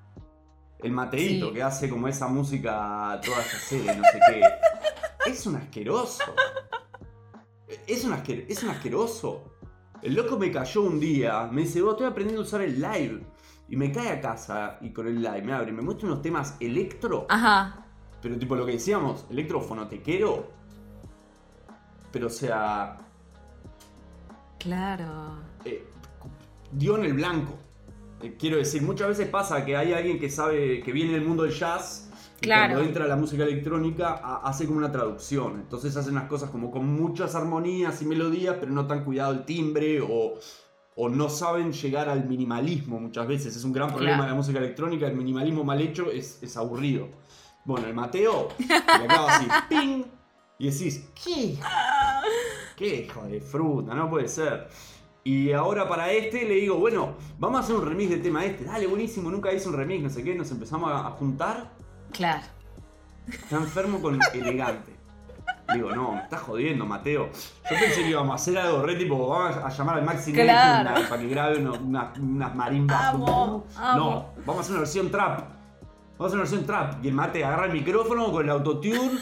[0.80, 4.42] El Mateito, que hace como esa música toda esa serie, no sé qué.
[5.30, 6.24] Es un asqueroso.
[7.86, 8.14] Es un,
[8.48, 9.58] es un asqueroso.
[10.02, 13.24] El loco me cayó un día, me dice, vos estoy aprendiendo a usar el live.
[13.68, 16.56] Y me cae a casa y con el live me abre, me muestra unos temas
[16.58, 17.26] electro.
[17.28, 17.86] Ajá.
[18.20, 20.50] Pero tipo lo que decíamos, electrofonotequero.
[22.10, 22.98] Pero o sea,
[24.62, 25.38] Claro.
[25.64, 25.84] Eh,
[26.70, 27.54] dio en el blanco.
[28.22, 31.42] Eh, quiero decir, muchas veces pasa que hay alguien que sabe, que viene del mundo
[31.42, 32.08] del jazz.
[32.40, 35.60] Y cuando entra a la música electrónica hace como una traducción.
[35.60, 39.44] Entonces hace unas cosas como con muchas armonías y melodías, pero no tan cuidado el
[39.44, 40.34] timbre o,
[40.96, 43.54] o no saben llegar al minimalismo muchas veces.
[43.54, 45.06] Es un gran problema de la música electrónica.
[45.06, 47.08] El minimalismo mal hecho es, aburrido.
[47.64, 50.04] Bueno, el Mateo le acaba así, ¡ping!
[50.58, 51.56] Y decís, ¿qué?
[52.82, 54.66] Qué hijo de fruta, no puede ser.
[55.22, 58.64] Y ahora para este le digo, bueno, vamos a hacer un remix del tema este.
[58.64, 60.34] Dale, buenísimo, nunca hice un remix, no sé qué.
[60.34, 61.70] Nos empezamos a, juntar.
[62.10, 62.42] Claro.
[63.28, 64.96] Está enfermo con elegante.
[65.72, 67.30] Digo, no, me estás jodiendo, Mateo.
[67.70, 71.02] Yo pensé que íbamos a hacer algo re tipo, vamos a llamar al Maxi claro.
[71.08, 73.14] para que grabe unas marimbas.
[73.16, 73.64] No,
[74.44, 75.38] vamos a hacer una versión trap.
[75.38, 75.52] Vamos
[76.18, 77.04] a hacer una versión trap.
[77.04, 79.20] Y el mate agarra el micrófono con el autotune.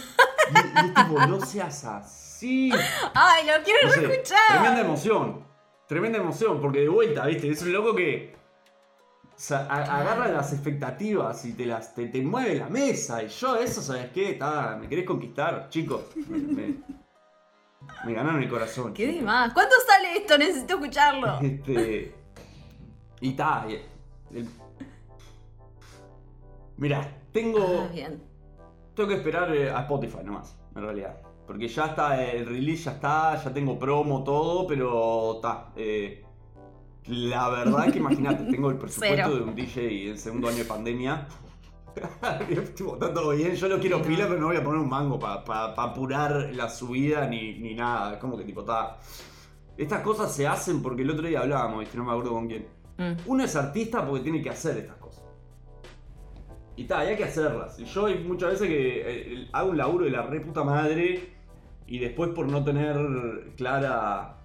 [0.51, 2.71] Y, y tipo, no seas así Sí.
[3.15, 4.39] Ay, lo quiero No sé, escuchar.
[4.49, 5.45] Tremenda emoción.
[5.87, 7.51] Tremenda emoción, porque de vuelta, ¿viste?
[7.51, 12.23] Es un loco que o sea, a- agarra las expectativas y te las te, te
[12.23, 13.23] mueve la mesa.
[13.23, 14.39] Y yo, eso, ¿sabes qué?
[14.81, 16.03] Me querés conquistar, chicos.
[16.29, 16.75] Me, me-
[18.07, 18.95] me ganaron el corazón.
[18.95, 19.27] ¿Qué de chicos.
[19.27, 19.53] más?
[19.53, 20.39] ¿Cuándo sale esto?
[20.39, 21.39] Necesito escucharlo.
[21.41, 22.15] Este.
[23.21, 23.37] Y
[24.33, 24.49] el-
[26.79, 27.87] Mirá, tengo.
[27.87, 28.23] Ah, bien.
[28.95, 31.17] Tengo que esperar eh, a Spotify nomás, en realidad.
[31.51, 35.73] Porque ya está, el release ya está, ya tengo promo, todo, pero está.
[35.75, 36.25] eh,
[37.07, 39.35] la verdad es que imagínate, tengo el presupuesto Cero.
[39.35, 41.27] de un DJ en segundo año de pandemia.
[42.77, 45.19] tipo, está todo bien, yo lo quiero pila, pero no voy a poner un mango
[45.19, 48.13] para apurar la subida ni, ni nada.
[48.13, 48.99] Es como que tipo, está.
[49.77, 51.99] Estas cosas se hacen porque el otro día hablábamos, ¿viste?
[51.99, 52.69] no me acuerdo con quién.
[52.97, 53.15] Mm.
[53.27, 55.25] Uno es artista porque tiene que hacer estas cosas.
[56.77, 57.77] Y tal, hay que hacerlas.
[57.81, 61.40] Y yo hay muchas veces que eh, hago un laburo de la re puta madre
[61.91, 62.97] y después por no tener
[63.57, 64.37] clara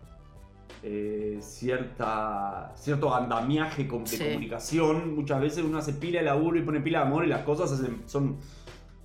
[0.84, 4.18] eh, cierta cierto andamiaje de Sí.
[4.18, 7.42] comunicación, muchas veces uno hace pila de laburo y pone pila de amor y las
[7.44, 8.38] cosas hacen- son,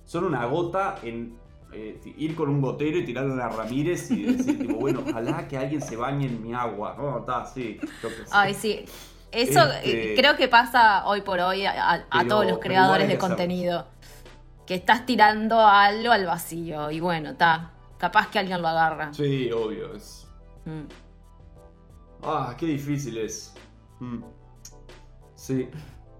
[0.05, 1.39] son una gota en
[1.73, 5.57] eh, ir con un gotero y tirarle a Ramírez y decir, tipo, bueno, ojalá que
[5.57, 6.95] alguien se bañe en mi agua.
[6.97, 7.79] No, está, sí.
[8.29, 8.83] Ay, sí.
[9.31, 12.59] Eso Este- eh, creo que pasa hoy por hoy a, a- a Pero- todos los
[12.59, 13.87] creadores de contenido.
[14.67, 16.91] Que estás tirando algo al vacío.
[16.91, 17.71] Y bueno, está.
[18.01, 19.13] Capaz que alguien lo agarra.
[19.13, 19.93] Sí, obvio.
[19.93, 20.27] Es...
[20.65, 20.85] Mm.
[22.23, 23.53] Ah, qué difícil es.
[23.99, 24.23] Mm.
[25.35, 25.69] Sí.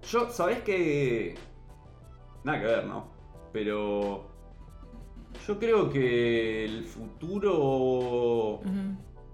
[0.08, 1.34] Yo, ¿sabés qué?
[2.44, 3.08] Nada que ver, ¿no?
[3.52, 4.30] Pero.
[5.46, 8.60] Yo creo que el futuro.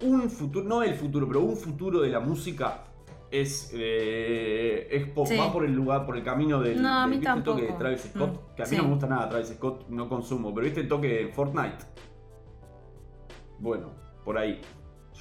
[0.01, 0.67] Un futuro.
[0.67, 2.83] No el futuro, pero un futuro de la música.
[3.31, 5.37] Es, eh, es po- Sí.
[5.37, 7.73] va por el lugar, por el camino del, No, a mí ¿viste el toque de.
[7.73, 8.77] Travis Scott, Mm, que a mí sí.
[8.77, 11.77] no me gusta nada Travis Scott, no consumo, pero viste el toque de Fortnite.
[13.59, 13.91] Bueno,
[14.25, 14.61] por ahí.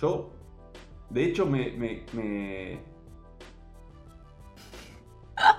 [0.00, 0.30] Yo,
[1.10, 1.72] de hecho, me.
[1.72, 2.78] me, me-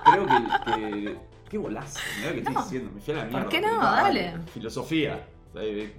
[0.04, 2.62] Creo que, que- Qué bolazo, mirá lo que estoy No.
[2.62, 3.48] diciendo, me fui a la mierda.
[3.48, 3.68] qué no?
[3.70, 4.24] puta madre.
[4.30, 4.42] Dale.
[4.52, 5.26] Filosofía.
[5.56, 5.96] Eh,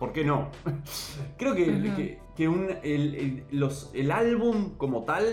[0.00, 0.48] ¿Por qué no?
[1.38, 5.26] Creo que, que, que un- el, el- los- el álbum como tal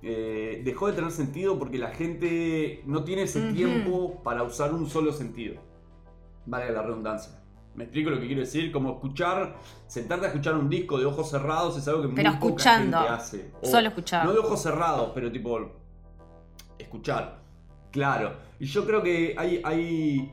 [0.00, 4.88] eh, dejó de tener sentido porque la gente no tiene ese tiempo para usar un
[4.88, 5.56] solo sentido.
[6.46, 7.42] Vale la redundancia.
[7.74, 8.70] ¿Me explico lo que quiero decir?
[8.70, 9.56] Como escuchar,
[9.88, 12.98] sentarte a escuchar un disco de ojos cerrados es algo que Pero muy poca escuchando.
[12.98, 13.50] gente hace.
[13.62, 14.24] O- Solo escuchar.
[14.24, 15.70] No de ojos cerrados, pero tipo
[16.78, 17.40] escuchar.
[17.90, 18.32] Claro.
[18.60, 20.32] Y yo creo que hay, hay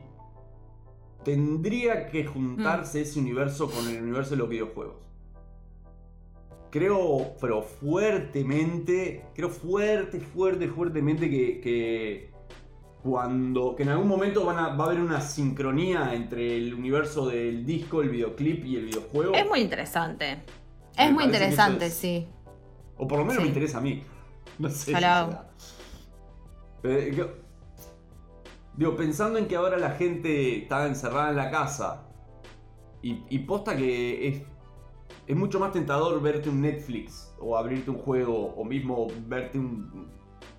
[1.24, 3.02] tendría que juntarse Mm.
[3.02, 4.96] ese universo con el universo de los videojuegos.
[6.70, 12.31] Creo, pero fuertemente, creo fuerte, fuerte, fuertemente que, que
[13.02, 17.26] cuando, que en algún momento van a- va a haber una sincronía entre el universo
[17.26, 19.34] del disco, el videoclip y el videojuego.
[19.34, 20.42] Es muy interesante.
[20.96, 22.28] Me Es muy interesante, es- sí.
[22.96, 23.42] O por lo menos Sí.
[23.42, 24.02] me interesa a mí.
[24.58, 24.92] No sé.
[26.84, 27.32] Eh,
[28.76, 32.06] digo, pensando en que ahora la gente está encerrada en la casa
[33.02, 34.42] y, y posta que es,
[35.26, 40.08] es mucho más tentador verte un Netflix o abrirte un juego o mismo verte un,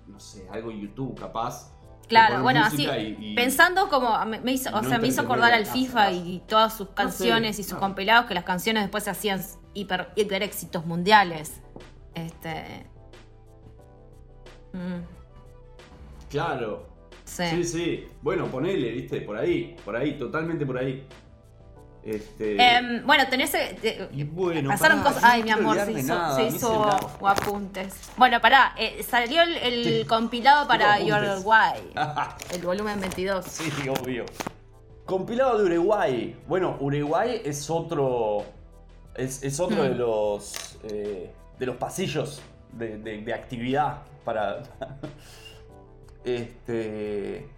[0.06, 1.73] no sé, algo en YouTube capaz.
[2.08, 5.08] Claro, bueno, así, música y- y- pensando como, me, me hizo, o no sea, me
[5.08, 9.04] hizo acordar al FIFA y todas sus canciones y sus compilados, que las canciones después
[9.04, 9.40] se hacían
[9.72, 11.60] hiper, hiper éxitos mundiales.
[12.14, 12.86] Este...
[14.72, 15.02] mm,
[16.30, 16.86] Claro.
[17.24, 17.44] Sí.
[17.50, 18.08] Sí, sí.
[18.22, 21.06] Bueno, ponele, viste, por ahí, por ahí, totalmente por ahí.
[22.04, 22.76] Este.
[22.76, 23.54] Em, bueno, tenés...
[23.54, 25.22] eh, bueno, Pasaron pará, cosas.
[25.22, 27.94] no Ay, mi amor, se hizo, nada, se hizo o apuntes.
[28.18, 31.24] Bueno, pará, eh, salió el, el compilado para Your.
[31.44, 31.92] Why,
[32.54, 33.44] el volumen 22.
[33.46, 34.26] Sí, obvio.
[35.06, 36.36] Compilado de Uruguay.
[36.46, 38.44] Bueno, Uruguay es otro.
[39.14, 40.78] Es, es otro de los.
[40.84, 42.42] eh, de los pasillos
[42.72, 44.62] de, de- de actividad para.
[46.24, 47.48] este.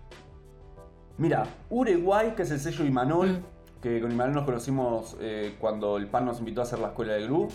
[1.19, 3.56] Mira, Uruguay, que es el sello Imanol, Hmm.
[3.83, 7.15] Que con Imanol nos conocimos eh, cuando el PAN nos invitó a hacer la escuela
[7.15, 7.49] de Gru.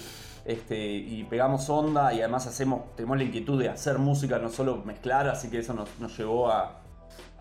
[0.44, 4.78] Este, y pegamos onda y además hacemos, tenemos la inquietud de hacer música, no solo
[4.78, 6.82] mezclar, así que eso nos, nos llevó a,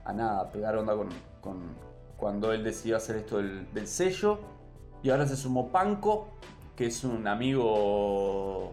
[0.05, 1.09] a nada, pegar onda con,
[1.41, 4.39] con- cuando él decidió hacer esto del, sello.
[5.03, 6.29] Y ahora se sumó Panco,
[6.77, 8.73] que es un amigo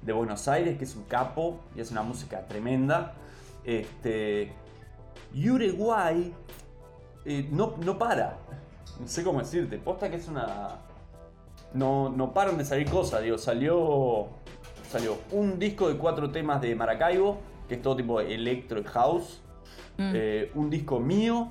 [0.00, 3.12] de Buenos Aires, que es un capo y hace una música tremenda.
[3.64, 4.52] Este,
[5.34, 6.32] y Uruguay
[7.26, 8.38] eh, no, no para.
[9.00, 9.78] No sé cómo decirte.
[9.78, 10.76] Posta que es una.
[11.74, 13.22] No, no paran de salir cosas.
[13.22, 14.28] Digo, salió.
[14.90, 17.38] Salió un disco de cuatro temas de Maracaibo,
[17.68, 19.40] que es todo tipo electro y house.
[19.98, 20.12] Mm.
[20.14, 21.50] Eh, un disco mío,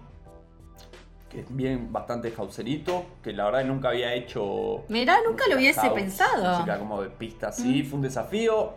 [1.30, 4.86] que es bien bastante hauserito, que la verdad nunca había hecho.
[4.88, 6.58] Mirá, nunca lo hubiese pensado.
[6.58, 8.74] Música como de pista así, fue un desafío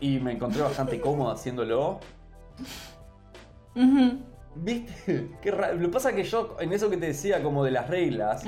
[0.00, 2.00] y me encontré bastante cómodo haciéndolo.
[4.54, 5.30] ¿Viste?
[5.42, 5.74] Qué raro.
[5.74, 8.44] Lo que pasa es que yo, en eso que te decía, como de las reglas,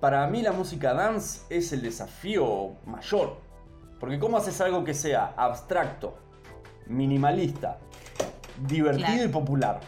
[0.00, 3.36] para mí la música dance es el desafío mayor.
[4.00, 6.18] Porque ¿cómo haces algo que sea abstracto,
[6.86, 7.78] minimalista,
[8.66, 9.80] divertido y popular?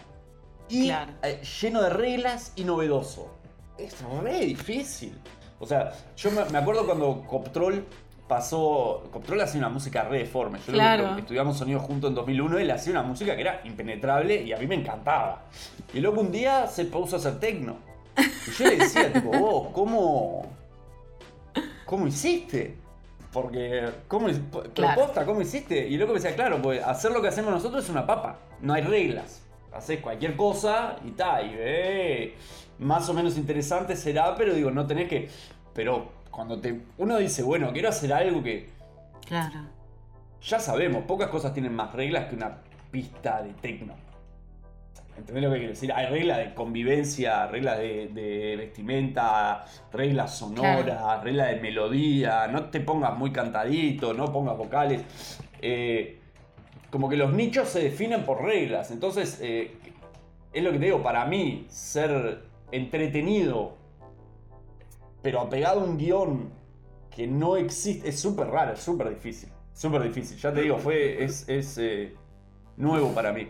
[0.68, 3.36] Y eh, lleno de reglas y novedoso.
[3.76, 5.18] Es re difícil.
[5.58, 7.84] O sea, yo me, acuerdo cuando Coptrol
[8.28, 9.04] pasó.
[9.12, 10.58] Coptrol hacía una música re deforme.
[10.66, 12.58] Yo lo, estudiamos sonido juntos en 2001.
[12.58, 15.42] Él hacía una música que era impenetrable y a mí me encantaba.
[15.92, 17.76] Y luego un día se puso a hacer tecno.
[18.16, 20.46] Y yo le decía, tipo, vos, ¿cómo.
[21.84, 22.76] ¿Cómo hiciste?
[23.32, 24.28] Porque, ¿cómo,
[24.72, 25.10] claro.
[25.26, 25.88] ¿cómo hiciste?
[25.88, 28.38] Y luego me decía, claro, pues hacer lo que hacemos nosotros es una papa.
[28.60, 29.42] No hay reglas.
[29.72, 31.52] Haces cualquier cosa y tal.
[31.52, 32.34] Y ve,
[32.78, 35.28] más o menos interesante será, pero digo, no tenés que.
[35.74, 38.68] Pero cuando te, uno dice, bueno, quiero hacer algo que...
[39.26, 39.60] Claro.
[40.42, 42.58] Ya sabemos, pocas cosas tienen más reglas que una
[42.90, 43.94] pista de tecno.
[45.16, 45.92] ¿Entendés lo que quiero decir?
[45.92, 52.48] Hay reglas de convivencia, reglas de, vestimenta, reglas sonoras, reglas de melodía.
[52.48, 55.02] No te pongas muy cantadito, no pongas vocales.
[55.62, 56.18] Eh,
[56.90, 58.90] como que los nichos se definen por reglas.
[58.90, 59.76] Entonces, eh,
[60.52, 63.83] es lo que te digo, para mí, ser entretenido
[65.24, 66.52] pero apegado a un guion
[67.10, 69.48] que no existe, es súper raro, es súper difícil.
[69.72, 70.36] Súper difícil.
[70.36, 72.14] Ya te digo, fue, es, es eh,
[72.76, 73.48] nuevo para mí.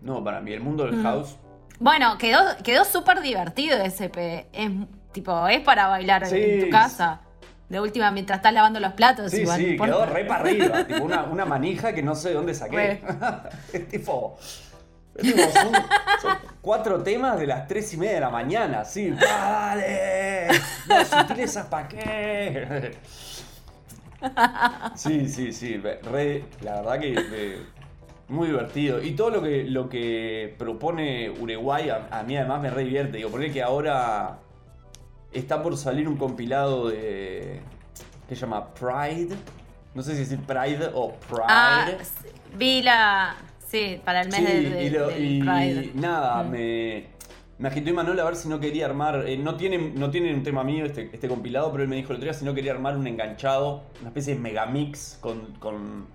[0.00, 1.36] No, para mí, el mundo del house.
[1.80, 4.12] Bueno, quedó, quedó súper divertido ese
[4.52, 4.70] Es
[5.10, 7.22] tipo, es para bailar en tu casa.
[7.68, 9.32] De última, mientras estás lavando los platos.
[9.32, 10.86] Sí, sí, quedó re para arriba.
[10.86, 13.02] tipo una, una, manija que no sé de dónde saqué.
[13.72, 14.38] es tipo.
[16.20, 19.10] Son, cuatro temas de las tres y media de la mañana, sí.
[19.20, 20.48] ¡Dale!
[20.88, 22.98] No, sutilezas para qué.
[24.94, 25.76] Sí, sí, sí.
[25.78, 27.58] Re, la verdad que
[28.30, 29.02] muy divertido.
[29.02, 33.18] Y todo lo que, lo que propone Uruguay a, mí además me re divierte.
[33.18, 34.38] Digo, porque que ahora
[35.32, 37.60] está por salir un compilado de.
[38.28, 39.36] que se llama Pride.
[39.94, 41.44] No sé si decir Pride o Pride.
[41.48, 41.88] Ah,
[42.54, 43.36] vi la.
[43.70, 46.50] Sí, para el mes de, y, nada, mm.
[46.50, 47.04] me,
[47.58, 49.28] me agitó Manuel a ver si no quería armar.
[49.28, 52.10] Eh, no, tiene, no tiene un tema mío este, este compilado, pero él me dijo
[52.10, 56.08] el otro día si no quería armar un enganchado, una especie de megamix con, con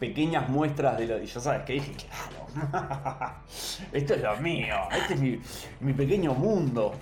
[0.00, 1.22] pequeñas muestras de lo.
[1.22, 3.36] Y ya sabes que dije, claro,
[3.92, 5.38] esto es lo mío, este es mi,
[5.78, 6.92] mi pequeño mundo.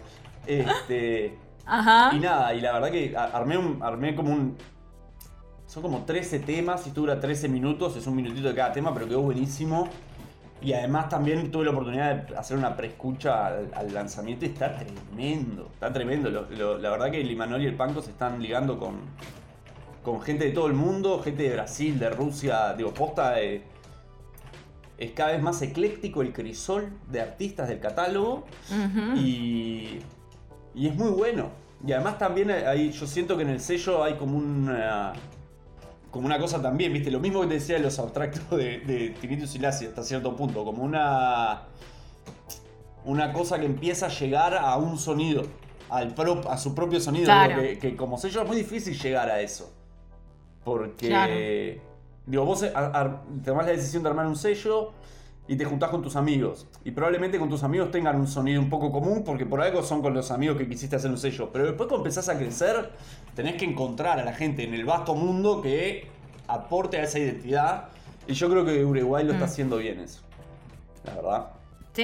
[0.46, 1.38] Este.
[1.64, 2.14] Ajá.
[2.14, 4.58] Y nada, y la verdad que armé, un, armé como un,
[5.72, 9.08] son como 13 temas, y dura 13 minutos, es un minutito de cada tema, pero
[9.08, 9.88] quedó buenísimo.
[10.60, 15.70] Y además también tuve la oportunidad de hacer una preescucha al, lanzamiento y está tremendo,
[15.72, 16.30] está tremendo.
[16.30, 18.96] la verdad que el Imanol y el Panco se están ligando con,
[20.02, 23.62] con gente de todo el mundo, gente de Brasil, de Rusia, digo, posta es
[25.14, 28.44] cada vez más ecléctico el crisol de artistas del catálogo
[29.16, 30.00] y,
[30.74, 31.48] y es muy bueno.
[31.84, 35.14] Y además también hay, yo siento que en el sello hay como una
[36.12, 37.10] como una cosa también, ¿viste?
[37.10, 40.64] Lo mismo que te decía de los abstractos de, de Tinnitus y hasta cierto punto,
[40.64, 41.62] como una
[43.04, 45.42] una cosa que empieza a llegar a un sonido,
[45.88, 46.14] al
[46.48, 47.32] a su propio sonido,
[47.80, 49.72] que, como sello es muy difícil llegar a eso.
[50.64, 51.80] Porque
[52.26, 52.64] digo, vos
[53.44, 54.92] tomás la decisión de armar un sello
[55.48, 56.66] y te juntás con tus amigos.
[56.84, 60.00] Y probablemente con tus amigos tengan un sonido un poco común, porque por algo son
[60.00, 61.50] con los amigos que quisiste hacer un sello.
[61.52, 62.90] Pero después cuando empezás a crecer,
[63.34, 66.06] tenés que encontrar a la gente en el vasto mundo que
[66.46, 67.88] aporte a esa identidad.
[68.26, 69.48] Y yo creo que Uruguay lo está mm.
[69.48, 70.20] haciendo bien eso.
[71.04, 71.50] La verdad.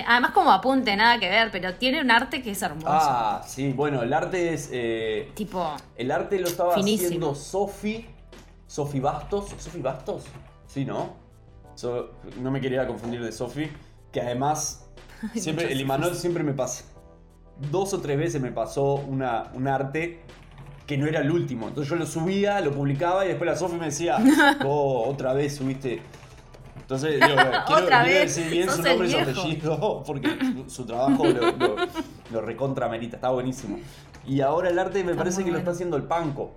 [0.07, 2.89] además como apunte, nada que ver, pero tiene un arte que es hermoso.
[2.91, 4.69] Ah, sí, bueno, el arte es...
[4.73, 5.77] Eh, tipo...
[5.97, 8.05] El arte lo estaba haciendo Sofi.
[8.67, 9.55] Sofi Bastos.
[9.59, 10.25] ¿Sofi Bastos?
[10.67, 11.28] Sí, ¿no?
[12.41, 13.69] No me quería confundir de Sofi,
[14.13, 14.89] que además
[15.35, 16.85] siempre, el Imanol siempre me pasa.
[17.71, 20.21] Dos o tres veces me pasó una, un arte
[20.87, 21.69] que no era el último.
[21.69, 24.19] Entonces yo lo subía, lo publicaba y después la Sofi me decía,
[24.65, 26.01] oh, otra vez subiste.
[26.81, 31.77] Entonces, digo, quiero, decir bien su nombre y su apellido, porque su, trabajo lo,
[32.31, 33.79] lo, recontra merita, está buenísimo.
[34.27, 36.53] Y ahora el arte me parece que lo está haciendo el Panco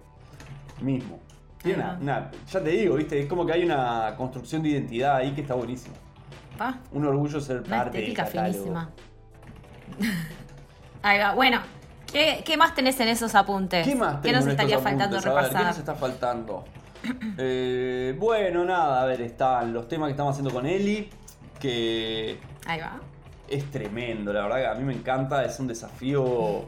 [0.79, 1.19] mismo
[1.63, 3.19] ya te digo, ¿viste?
[3.19, 5.95] Es como que hay una construcción de identidad ahí que está buenísima.
[6.91, 8.89] Un orgullo ser parte estética finísima.
[11.03, 11.33] Ahí va.
[11.33, 11.59] Bueno,
[12.11, 13.87] ¿qué, más tenés en esos apuntes?
[13.87, 15.57] ¿Qué más ¿Qué nos estaría faltando repasar?
[15.57, 16.65] ¿Qué nos está faltando?
[17.39, 21.09] Eh, bueno, nada, a ver, están los temas que estamos haciendo con Eli,
[21.59, 22.37] que...
[22.67, 22.99] Ahí va.
[23.47, 26.65] es tremendo, la verdad que a mí me encanta, es un desafío.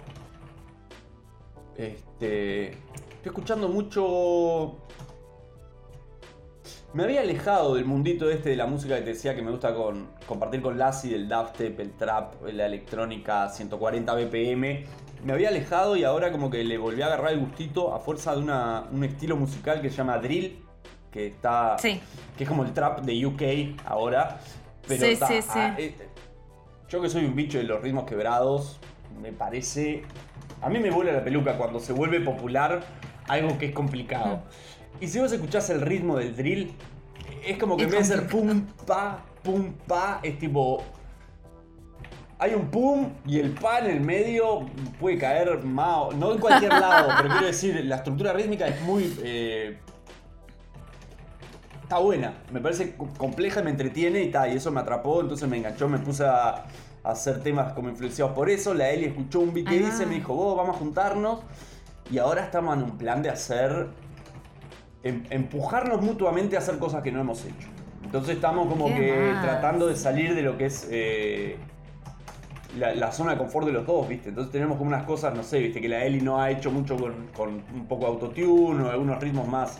[1.77, 2.75] Este.
[3.23, 4.75] Estoy escuchando mucho.
[6.93, 9.73] Me había alejado del mundito este de la música que te decía que me gusta
[9.73, 14.83] con, compartir con Lassie, del dubstep, el trap, la electrónica 140 BPM.
[15.23, 18.35] Me había alejado y ahora como que le volví a agarrar el gustito a fuerza
[18.35, 20.61] de una, un estilo musical que se llama drill,
[21.09, 22.01] que está Sí.
[22.37, 24.41] que es como el trap de UK ahora.
[24.85, 25.49] Pero Sí, está- sí, sí.
[25.55, 25.95] ah, eh,
[26.89, 28.79] yo que soy un bicho de los ritmos quebrados,
[29.21, 30.03] me parece.
[30.61, 32.83] A mí me vuela la peluca cuando se vuelve popular
[33.27, 34.41] algo que es complicado.
[34.99, 36.73] Y si vos escuchás el ritmo del drill,
[37.45, 40.83] es como que en vez de ser pum, pa, pum, pa, es tipo.
[42.39, 44.65] Hay un pum y el pa en el medio
[44.99, 46.13] puede caer más.
[46.15, 49.15] No en cualquier lado, pero quiero decir, la estructura rítmica es muy.
[49.23, 49.77] eh,
[51.83, 52.33] está buena.
[52.51, 54.53] Me parece co- compleja y me entretiene y tal.
[54.53, 56.65] Y eso me atrapó, entonces me enganchó, me puse a,
[57.03, 58.73] hacer temas como influenciados por eso.
[58.73, 59.89] La Eli escuchó un beat que Ah.
[59.89, 61.39] hice, me dijo, vos vamos a juntarnos.
[62.13, 63.87] Y ahora estamos en un plan de hacer.
[65.01, 67.67] em- empujarnos mutuamente a hacer cosas que no hemos hecho.
[68.03, 69.43] Entonces estamos como ¿Qué que más?
[69.43, 70.87] tratando de salir de lo que es.
[70.91, 71.57] eh,
[72.77, 74.29] la, la zona de confort de los dos, ¿viste?
[74.29, 75.81] Entonces tenemos como unas cosas, no sé, ¿viste?
[75.81, 79.19] Que la Eli no ha hecho mucho con, con un poco de autotune o algunos
[79.21, 79.77] ritmos más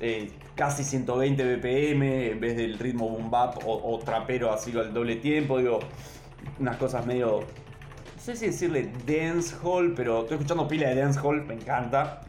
[0.00, 2.02] eh, casi 120 BPM
[2.32, 5.78] en vez del ritmo boom bap o, o trapero así al doble tiempo, digo,
[6.60, 7.40] unas cosas medio,
[8.24, 12.20] sé si decirle dancehall, pero estoy escuchando pila de dancehall, me encanta.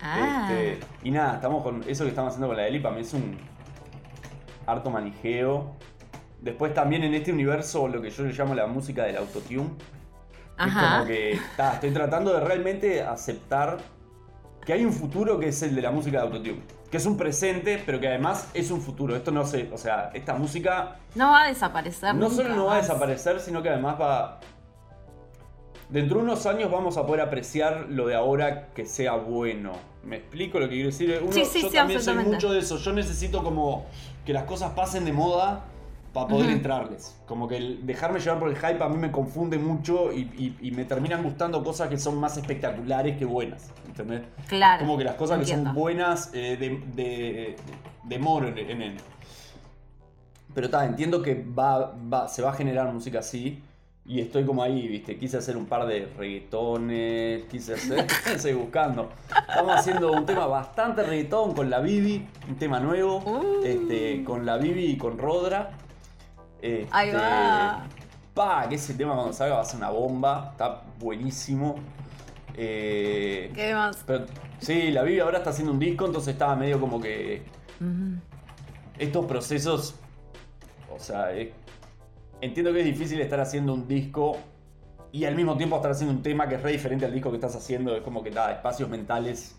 [0.00, 0.48] Ah.
[0.50, 3.12] Este, y nada, estamos con eso que estamos haciendo con la Eli, para mí es
[3.12, 3.36] un
[4.66, 5.74] harto manijeo.
[6.40, 9.70] Después también en este universo lo que yo le llamo la música del autotune.
[10.58, 10.96] que Es Ajá.
[10.98, 13.78] como que ta, estoy tratando de realmente aceptar
[14.64, 16.60] que hay un futuro que es el de la música de autotune.
[16.90, 19.16] Que es un presente, pero que además es un futuro.
[19.16, 22.14] Esto no sé, o sea, esta música No va a desaparecer.
[22.14, 24.40] no nunca solo no va a desaparecer, sino que además va.
[25.88, 29.72] Dentro de unos años vamos a poder apreciar lo de ahora que sea bueno.
[30.04, 31.18] ¿Me explico lo que quiero decir?
[31.22, 32.76] Uno- Sí, sí, yo sí, también soy mucho de eso.
[32.78, 33.86] Yo necesito como
[34.24, 35.64] que las cosas pasen de moda
[36.12, 37.16] para poder entrarles.
[37.26, 40.56] Como que el dejarme llevar por el hype a mí me confunde mucho y, y-
[40.60, 43.70] y me terminan gustando cosas que son más espectaculares que buenas.
[43.86, 44.22] ¿Entendés?
[44.48, 44.80] Claro.
[44.84, 47.56] Como que las cosas que son buenas eh, de, de,
[48.02, 48.96] de moro en, en él.
[50.54, 53.62] Pero está, entiendo que va, va- se va a generar música así.
[54.08, 55.18] Y estoy como ahí, viste.
[55.18, 57.44] Quise hacer un par de reggaetones.
[57.46, 58.06] Quise hacer.
[58.34, 59.10] estoy buscando.
[59.48, 62.26] Estamos haciendo un tema bastante reggaetón con la Bibi.
[62.48, 63.18] Un tema nuevo.
[63.18, 63.64] Uh.
[63.64, 65.70] Este, con la Bibi y con Rodra.
[66.62, 67.84] Este, Ahí va.
[68.32, 70.50] Pa, que ese tema cuando salga va a ser una bomba.
[70.52, 71.74] Está buenísimo.
[72.54, 74.02] Eh, ¿Qué más?
[74.06, 74.26] pero
[74.60, 77.42] sí, la Bibi ahora está haciendo un disco, entonces estaba medio como que.
[78.98, 79.96] Estos procesos.
[80.94, 81.50] O sea, es-
[82.46, 84.36] entiendo que es difícil estar haciendo un disco
[85.12, 87.36] y al mismo tiempo estar haciendo un tema que es re diferente al disco que
[87.36, 87.94] estás haciendo.
[87.96, 89.56] Es como que da espacios mentales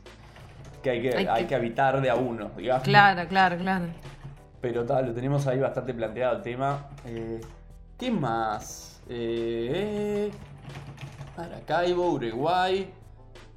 [0.84, 2.84] que hay que, Hay hay que- que habitar de a uno, digamos.
[2.84, 3.86] Claro, claro, claro.
[4.62, 6.88] Pero tal, lo tenemos ahí bastante planteado el tema.
[7.06, 7.40] Eh,
[7.98, 9.02] ¿Qué más?
[9.10, 10.30] Eh,
[11.38, 12.92] Maracaibo, Uruguay.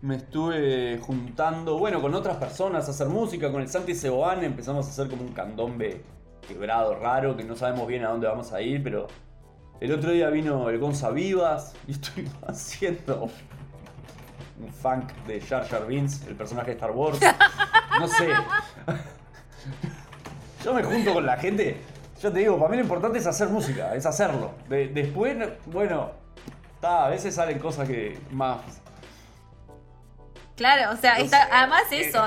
[0.02, 3.52] Me estuve juntando, bueno, con otras personas a hacer música.
[3.52, 6.02] Con el Santi Seboane empezamos a hacer como un candombe
[6.46, 9.06] quebrado, raro, que no sabemos bien a dónde vamos a ir, pero
[9.80, 13.30] el otro día vino el Gonza Vivas y estuvimos haciendo
[14.60, 17.18] un funk de Jar Jar Binks, el personaje de Star Wars.
[17.98, 18.28] No sé.
[20.64, 21.80] Yo me junto con la gente.
[22.20, 24.52] Yo te digo, para mí lo importante es hacer música, es hacerlo.
[24.68, 25.36] De- después,
[25.66, 26.10] bueno,
[26.80, 28.60] ta, a veces salen cosas que más.
[30.56, 31.52] Claro, o sea, No está, sé.
[31.52, 32.22] además eso,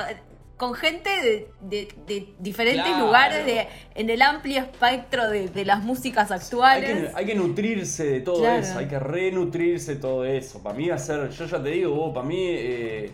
[0.57, 3.05] con gente de, de- de diferentes Claro.
[3.07, 7.09] lugares de, en el amplio espectro de, de las músicas Hay actuales.
[7.09, 8.59] que, hay que nutrirse de todo Claro.
[8.59, 10.61] eso, hay que renutrirse de todo eso.
[10.61, 13.11] Para mí hacer, yo ya te digo, vos, para mí eh,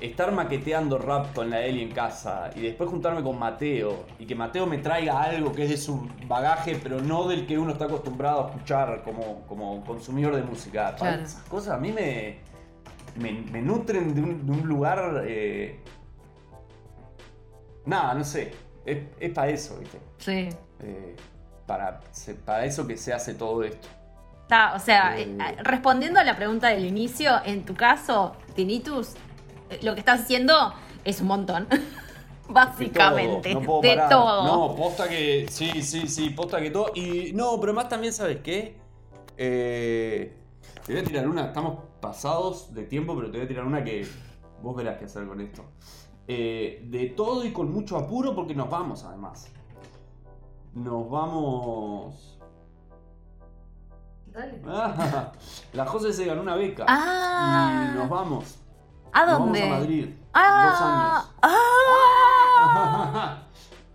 [0.00, 4.34] estar maqueteando rap con la Eli en casa y después juntarme con Mateo y que
[4.34, 7.84] Mateo me traiga algo que es de su bagaje, pero no del que uno está
[7.84, 10.94] acostumbrado a escuchar como, como consumidor de música.
[10.96, 11.22] Claro.
[11.22, 12.38] Esas cosas a mí me,
[13.16, 15.22] me, me nutren de un, de un lugar...
[15.26, 15.80] eh,
[17.84, 18.52] nada, no sé.
[18.84, 19.98] Es, es para eso, ¿viste?
[20.18, 20.48] Sí.
[20.80, 21.16] Eh,
[21.66, 22.00] para,
[22.44, 23.86] para eso que se hace todo esto.
[24.42, 25.22] Está, o sea, Eh.
[25.38, 29.14] eh, respondiendo a la pregunta del inicio, en tu caso, Tinnitus,
[29.70, 30.74] eh, lo que estás haciendo
[31.04, 31.68] es un montón.
[32.48, 33.50] Básicamente.
[33.50, 34.08] De todo, no puedo de parar.
[34.10, 34.44] todo.
[34.68, 35.46] No, posta que.
[35.48, 36.90] Sí, sí, sí, posta que todo.
[36.96, 38.76] Y no, pero más también, ¿sabes qué?
[39.36, 40.36] Eh,
[40.84, 41.46] te voy a tirar una.
[41.46, 44.04] Estamos pasados de tiempo, pero te voy a tirar una que
[44.62, 45.64] vos verás qué hacer con esto.
[46.32, 49.48] Eh, de todo y con mucho apuro, porque nos vamos además.
[50.74, 52.38] Nos vamos.
[54.26, 54.62] Dale.
[54.64, 55.32] Ah,
[55.72, 56.84] la José se ganó una beca.
[56.86, 57.90] Ah.
[57.92, 58.58] Y nos vamos.
[59.12, 59.60] ¿A Nos dónde?
[59.62, 60.08] vamos a Madrid.
[60.32, 61.24] Ah.
[61.42, 63.32] Dos Ah.
[63.32, 63.46] años.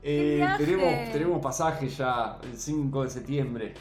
[0.03, 0.65] Eh, viaje!
[0.65, 3.73] tenemos, tenemos pasaje ya el 5 de septiembre.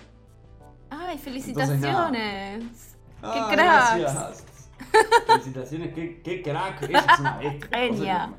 [0.91, 2.97] Ay, Entonces, felicitaciones.
[3.21, 3.99] Ah, ¡Qué cracks!
[4.01, 4.47] Gracias.
[5.27, 6.83] Felicitaciones, qué, qué crack.
[6.85, 7.69] Ella es una bestia.
[7.79, 8.35] Genia.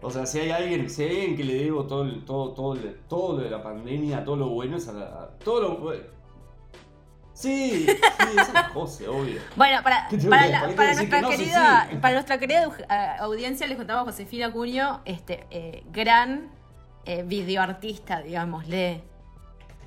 [0.00, 2.74] O sea, si hay alguien, si hay alguien que le debo todo, el- todo, todo,
[2.74, 5.76] el- todo lo de la pandemia, todo lo bueno, es a la- a- todo lo
[5.78, 6.04] bueno.
[7.34, 9.40] Sí, sí, es a José, obvio.
[9.54, 11.30] Bueno, para, ¿Qué tengo para, que- la- para qué para decir nuestra que no?
[11.30, 11.96] Sí, querida, sí.
[11.98, 16.50] para nuestra querida audiencia les contaba Josefina Cuño, este eh, gran
[17.04, 19.02] eh, videoartista, digámosle,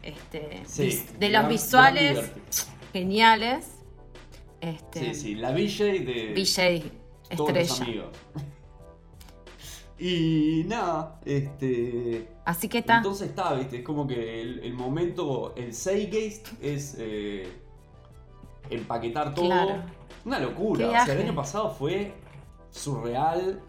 [0.02, 2.32] este, Sí, de gran- los visuales
[2.94, 3.68] geniales.
[4.62, 7.84] Este, Sí, sí, la VJ de VJ, todos los estrella.
[7.84, 8.18] amigos.
[10.04, 12.28] Y nada, este.
[12.44, 12.98] Así que está.
[12.98, 17.48] Entonces está, viste, es como que el, el momento, el Zeitgeist es eh,
[18.72, 19.46] empaquetar todo.
[19.46, 19.84] Claro.
[20.26, 20.88] Una locura.
[20.88, 22.14] O sea, el año pasado fue
[22.72, 23.62] surreal.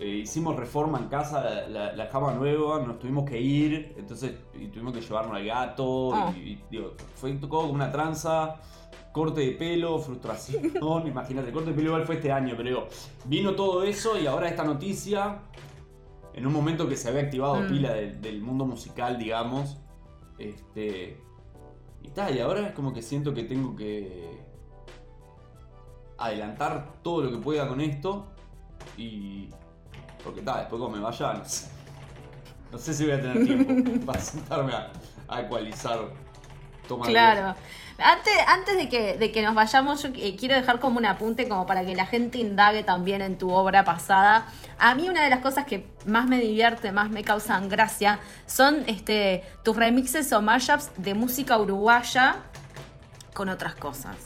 [0.00, 4.66] Eh, hicimos reforma en casa, la, la- cama nueva, nos tuvimos que ir, entonces y
[4.66, 5.84] tuvimos que llevarnos al gato.
[6.08, 6.32] Oh.
[6.36, 8.56] Y, y, digo, fue todo como una tranza.
[9.14, 10.72] Corte de pelo, frustración.
[11.06, 12.88] Imagínate, el corte de pelo igual fue este año, pero digo,
[13.26, 15.38] vino todo eso y ahora esta noticia
[16.32, 17.68] en un momento que se había activado Mm.
[17.68, 19.76] pila del, del mundo musical, digamos.
[20.38, 21.22] Este.
[22.02, 24.42] Y tal, y ahora es como que siento que tengo que
[26.18, 28.26] adelantar todo lo que pueda con esto.
[28.96, 29.48] Y.
[30.24, 31.68] Porque tal, después cuando me vaya, no sé.
[32.72, 34.90] No sé si voy a tener tiempo para sentarme a,
[35.28, 36.00] a ecualizar.
[36.86, 37.54] Claro.
[37.98, 41.48] Antes, antes de, que, de que nos vayamos, yo eh, quiero dejar como un apunte
[41.48, 44.46] como para que la gente indague también en tu obra pasada.
[44.78, 48.82] A mí una de las cosas que más me divierte, más me causan gracia, son
[48.88, 52.36] este, tus remixes o mashups de música uruguaya
[53.32, 54.16] con otras cosas.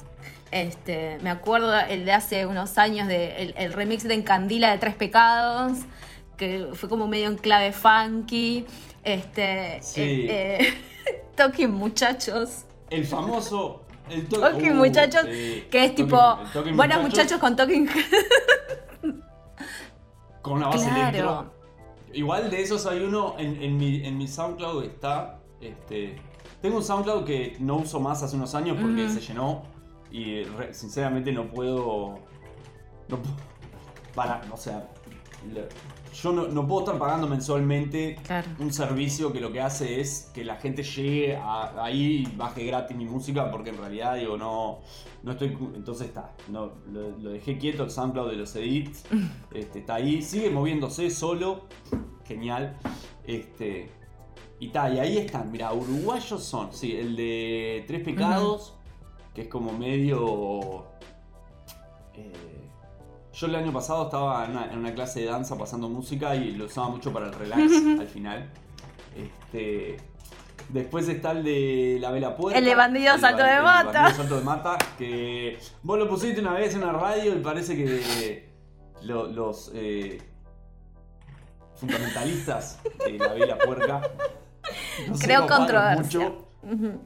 [0.51, 4.79] Este, me acuerdo el de hace unos años de el, el remix de Encandila de
[4.79, 5.77] Tres Pecados,
[6.39, 8.65] que fue como medio en clave funky.
[9.13, 10.27] Este, Sí.
[10.29, 10.75] eh, eh,
[11.35, 12.65] Talking Muchachos.
[12.91, 13.85] El famoso.
[14.11, 15.65] El to- Talking Uh, Muchachos, sí.
[15.71, 17.89] que es Talking- tipo, buenos muchachos con Talking.
[20.43, 21.01] Con una base Claro.
[21.09, 21.53] electro.
[22.13, 25.41] Igual de esos hay uno en, en mi, en mi SoundCloud está.
[25.61, 26.17] Este,
[26.63, 29.63] tengo un SoundCloud que no uso más hace unos años porque se llenó.
[30.11, 32.19] Y re- sinceramente no puedo.
[33.09, 33.37] No puedo.
[34.15, 34.89] Para, o sea.
[35.53, 35.69] le-
[36.13, 38.49] yo no, no puedo estar pagando mensualmente Claro.
[38.59, 42.65] un servicio que lo que hace es que la gente llegue a- ahí y baje
[42.65, 44.79] gratis mi música porque en realidad digo no
[45.23, 49.05] no estoy entonces está no lo, lo dejé quieto el SoundCloud de los edits
[49.55, 51.67] este, está ahí sigue moviéndose solo
[52.27, 52.77] genial
[53.27, 53.91] este
[54.61, 58.75] y está y ahí están mira uruguayos son sí el de tres pecados
[59.35, 60.85] que es como medio
[62.15, 62.33] eh,
[63.33, 66.53] yo el año pasado estaba en una, en una clase de danza pasando música y
[66.53, 67.61] lo usaba mucho para el relax
[68.01, 68.51] al final.
[69.17, 69.97] Este,
[70.71, 72.59] después está el de la vela puerta.
[72.59, 73.93] El de Bandido el Salto ba- de el Mata.
[74.03, 77.77] Bandido Salto de Mata, que vos lo pusiste una vez en una radio y parece
[77.77, 78.49] que
[79.03, 80.19] lo- los eh,
[81.77, 84.01] fundamentalistas de la vela puerca
[85.09, 86.19] no Creo controversia.
[86.21, 86.99] mucho.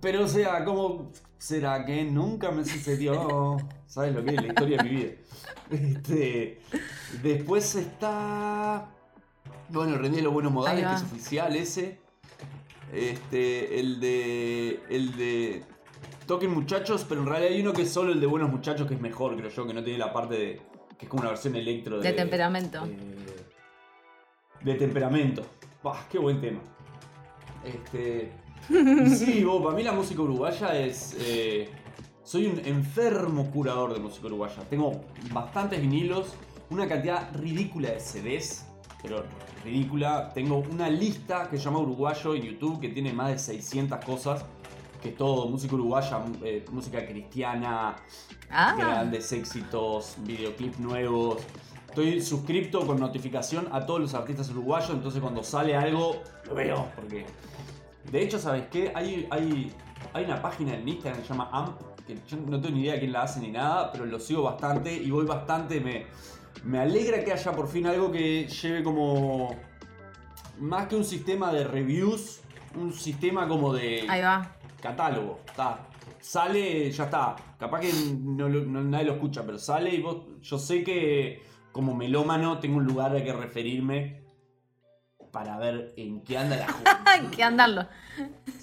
[0.00, 3.56] Pero o sea, ¿cómo será que nunca me sucedió?
[3.88, 5.10] ¿Sabes lo que es la historia de mi vida?
[5.70, 6.60] Este,
[7.22, 8.88] después está.
[9.68, 11.98] Bueno, el René de los Buenos Modales, que es oficial ese.
[12.92, 14.80] Este, el de.
[14.88, 15.62] El de.
[16.26, 18.94] Toquen muchachos, pero en realidad hay uno que es solo el de Buenos Muchachos, que
[18.94, 20.60] es mejor, creo yo, que no tiene la parte de.
[20.98, 22.08] que es como una versión electro de.
[22.08, 22.86] De temperamento.
[22.86, 23.44] eh,
[24.62, 25.42] de temperamento.
[25.82, 26.60] Bah, qué buen tema.
[27.64, 28.32] Este.
[29.14, 31.14] sí, vos, para mí la música uruguaya es.
[31.20, 31.68] eh,
[32.28, 34.62] soy un enfermo curador de música uruguaya.
[34.68, 35.00] Tengo
[35.32, 36.34] bastantes vinilos,
[36.68, 38.66] una cantidad ridícula de CDs,
[39.00, 39.24] pero
[39.64, 40.30] ridícula.
[40.34, 44.44] Tengo una lista que se llama Uruguayo en YouTube que tiene más de 600 cosas.
[45.00, 47.96] Que es todo música uruguaya, eh, música cristiana,
[48.50, 48.74] Ah.
[48.76, 51.40] grandes éxitos, videoclips nuevos.
[51.88, 56.88] Estoy suscripto con notificación a todos los artistas uruguayos, entonces cuando sale algo, lo veo.
[56.94, 57.24] Porque.
[58.12, 58.92] De hecho, ¿sabes qué?
[58.94, 59.72] Hay, hay,
[60.12, 62.94] hay una página en Instagram que se llama AMP, que yo no tengo ni idea
[62.94, 65.80] de quién la hace ni nada, pero lo sigo bastante y voy bastante.
[65.80, 66.06] Me,
[66.64, 69.54] me alegra que haya por fin algo que lleve como.
[70.58, 72.40] Más que un sistema de reviews,
[72.74, 74.56] un sistema como de Ahí va.
[74.82, 75.40] catálogo.
[75.46, 75.86] Está.
[76.20, 77.36] Sale, ya está.
[77.58, 80.24] Capaz que no, lo- no- nadie lo escucha, pero sale y vos.
[80.42, 84.24] Yo sé que como melómano tengo un lugar al que referirme
[85.30, 87.12] para ver en qué anda la juventud.
[87.18, 87.86] ¿En qué andarlo?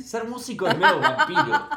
[0.04, 1.70] Ser músico es medio vampiro.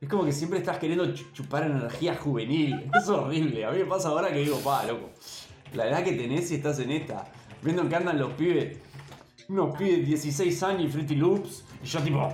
[0.00, 2.90] Es como que siempre estás queriendo chupar energía juvenil.
[2.94, 3.66] Es horrible.
[3.66, 5.10] A mí me pasa ahora que digo, pa, loco.
[5.74, 7.30] La edad que tenés y estás en esta.
[7.62, 8.78] Viendo en qué andan los pibes.
[9.48, 11.66] Unos pibes 16 años y Fruity Loops.
[11.82, 12.18] Y yo tipo...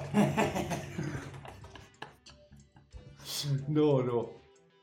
[3.69, 4.31] no, no.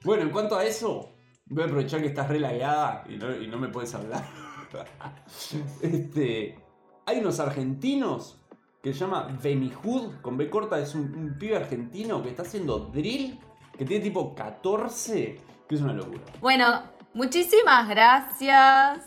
[0.03, 1.13] Bueno, en cuanto a eso,
[1.45, 4.27] voy a aprovechar que estás relagueada y y no me puedes hablar.
[5.81, 6.59] este,
[7.05, 8.42] hay unos argentinos
[8.83, 12.79] que se llama Benihud, con B corta, es un, un, pibe argentino que está haciendo
[12.79, 13.39] drill,
[13.77, 16.21] que tiene tipo 14, que es una locura.
[16.41, 19.05] Bueno, muchísimas gracias.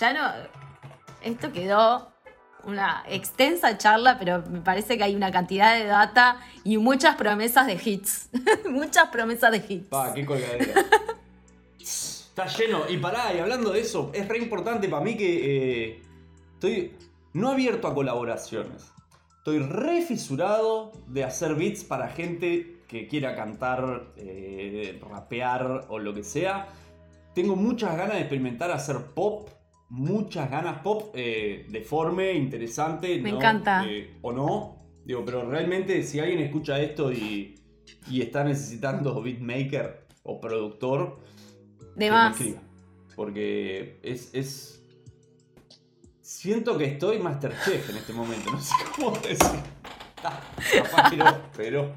[0.00, 0.48] Ya no...
[1.20, 2.10] Esto quedó
[2.64, 7.66] una extensa charla, pero me parece que hay una cantidad de data y muchas promesas
[7.66, 8.30] de hits.
[8.70, 9.88] muchas promesas de hits.
[9.88, 10.72] Pa, qué colgadera.
[11.78, 12.88] Está lleno.
[12.88, 16.02] Y pará, y hablando de eso, es re importante para mí que eh,
[16.54, 16.96] estoy
[17.34, 18.92] no abierto a colaboraciones.
[19.38, 26.12] Estoy re fisurado de hacer beats para gente que quiera cantar, eh, rapear o lo
[26.14, 26.68] que sea.
[27.34, 29.48] Tengo muchas ganas de experimentar hacer pop.
[29.90, 33.18] Muchas ganas pop eh, deforme, interesante.
[33.20, 33.36] Me ¿no?
[33.36, 33.84] encanta.
[33.86, 34.76] Eh, o no.
[35.04, 37.54] Digo, pero realmente si alguien escucha esto y,
[38.10, 41.20] y está necesitando beatmaker o productor,
[41.96, 42.38] de que más.
[42.38, 42.68] me escriba.
[43.16, 44.77] Porque es, es.
[46.38, 48.52] Siento que estoy Masterchef en este momento.
[48.52, 49.60] No sé cómo decir.
[50.22, 50.40] Ah,
[50.72, 51.92] capaz que no, pero.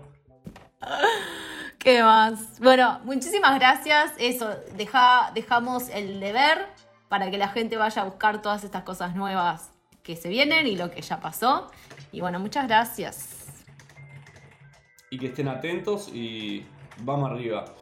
[1.77, 2.59] ¿Qué más?
[2.59, 4.13] Bueno, muchísimas gracias.
[4.17, 6.65] Eso, deja, dejamos el deber
[7.07, 9.69] para que la gente vaya a buscar todas estas cosas nuevas
[10.01, 11.69] que se vienen y lo que ya pasó.
[12.11, 13.45] Y bueno, muchas gracias.
[15.11, 16.65] Y que estén atentos y
[17.03, 17.75] vamos arriba.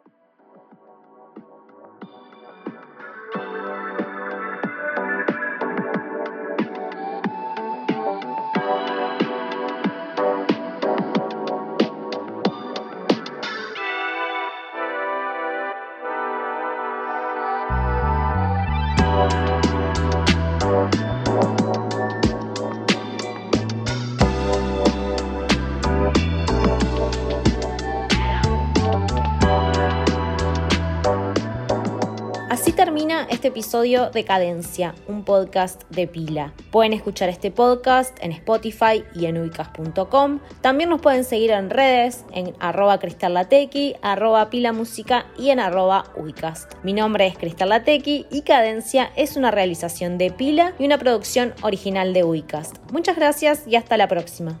[33.50, 36.54] Episodio de Cadencia, un podcast de pila.
[36.70, 40.38] Pueden escuchar este podcast en Spotify y en ubicas.com.
[40.60, 46.72] También nos pueden seguir en redes, en arroba cristallatequi, arroba pilamúsica y en arroba ubicast.
[46.84, 51.52] Mi nombre es Cristal Latequi y Cadencia es una realización de pila y una producción
[51.62, 52.76] original de Ubicast.
[52.92, 54.60] Muchas gracias y hasta la próxima.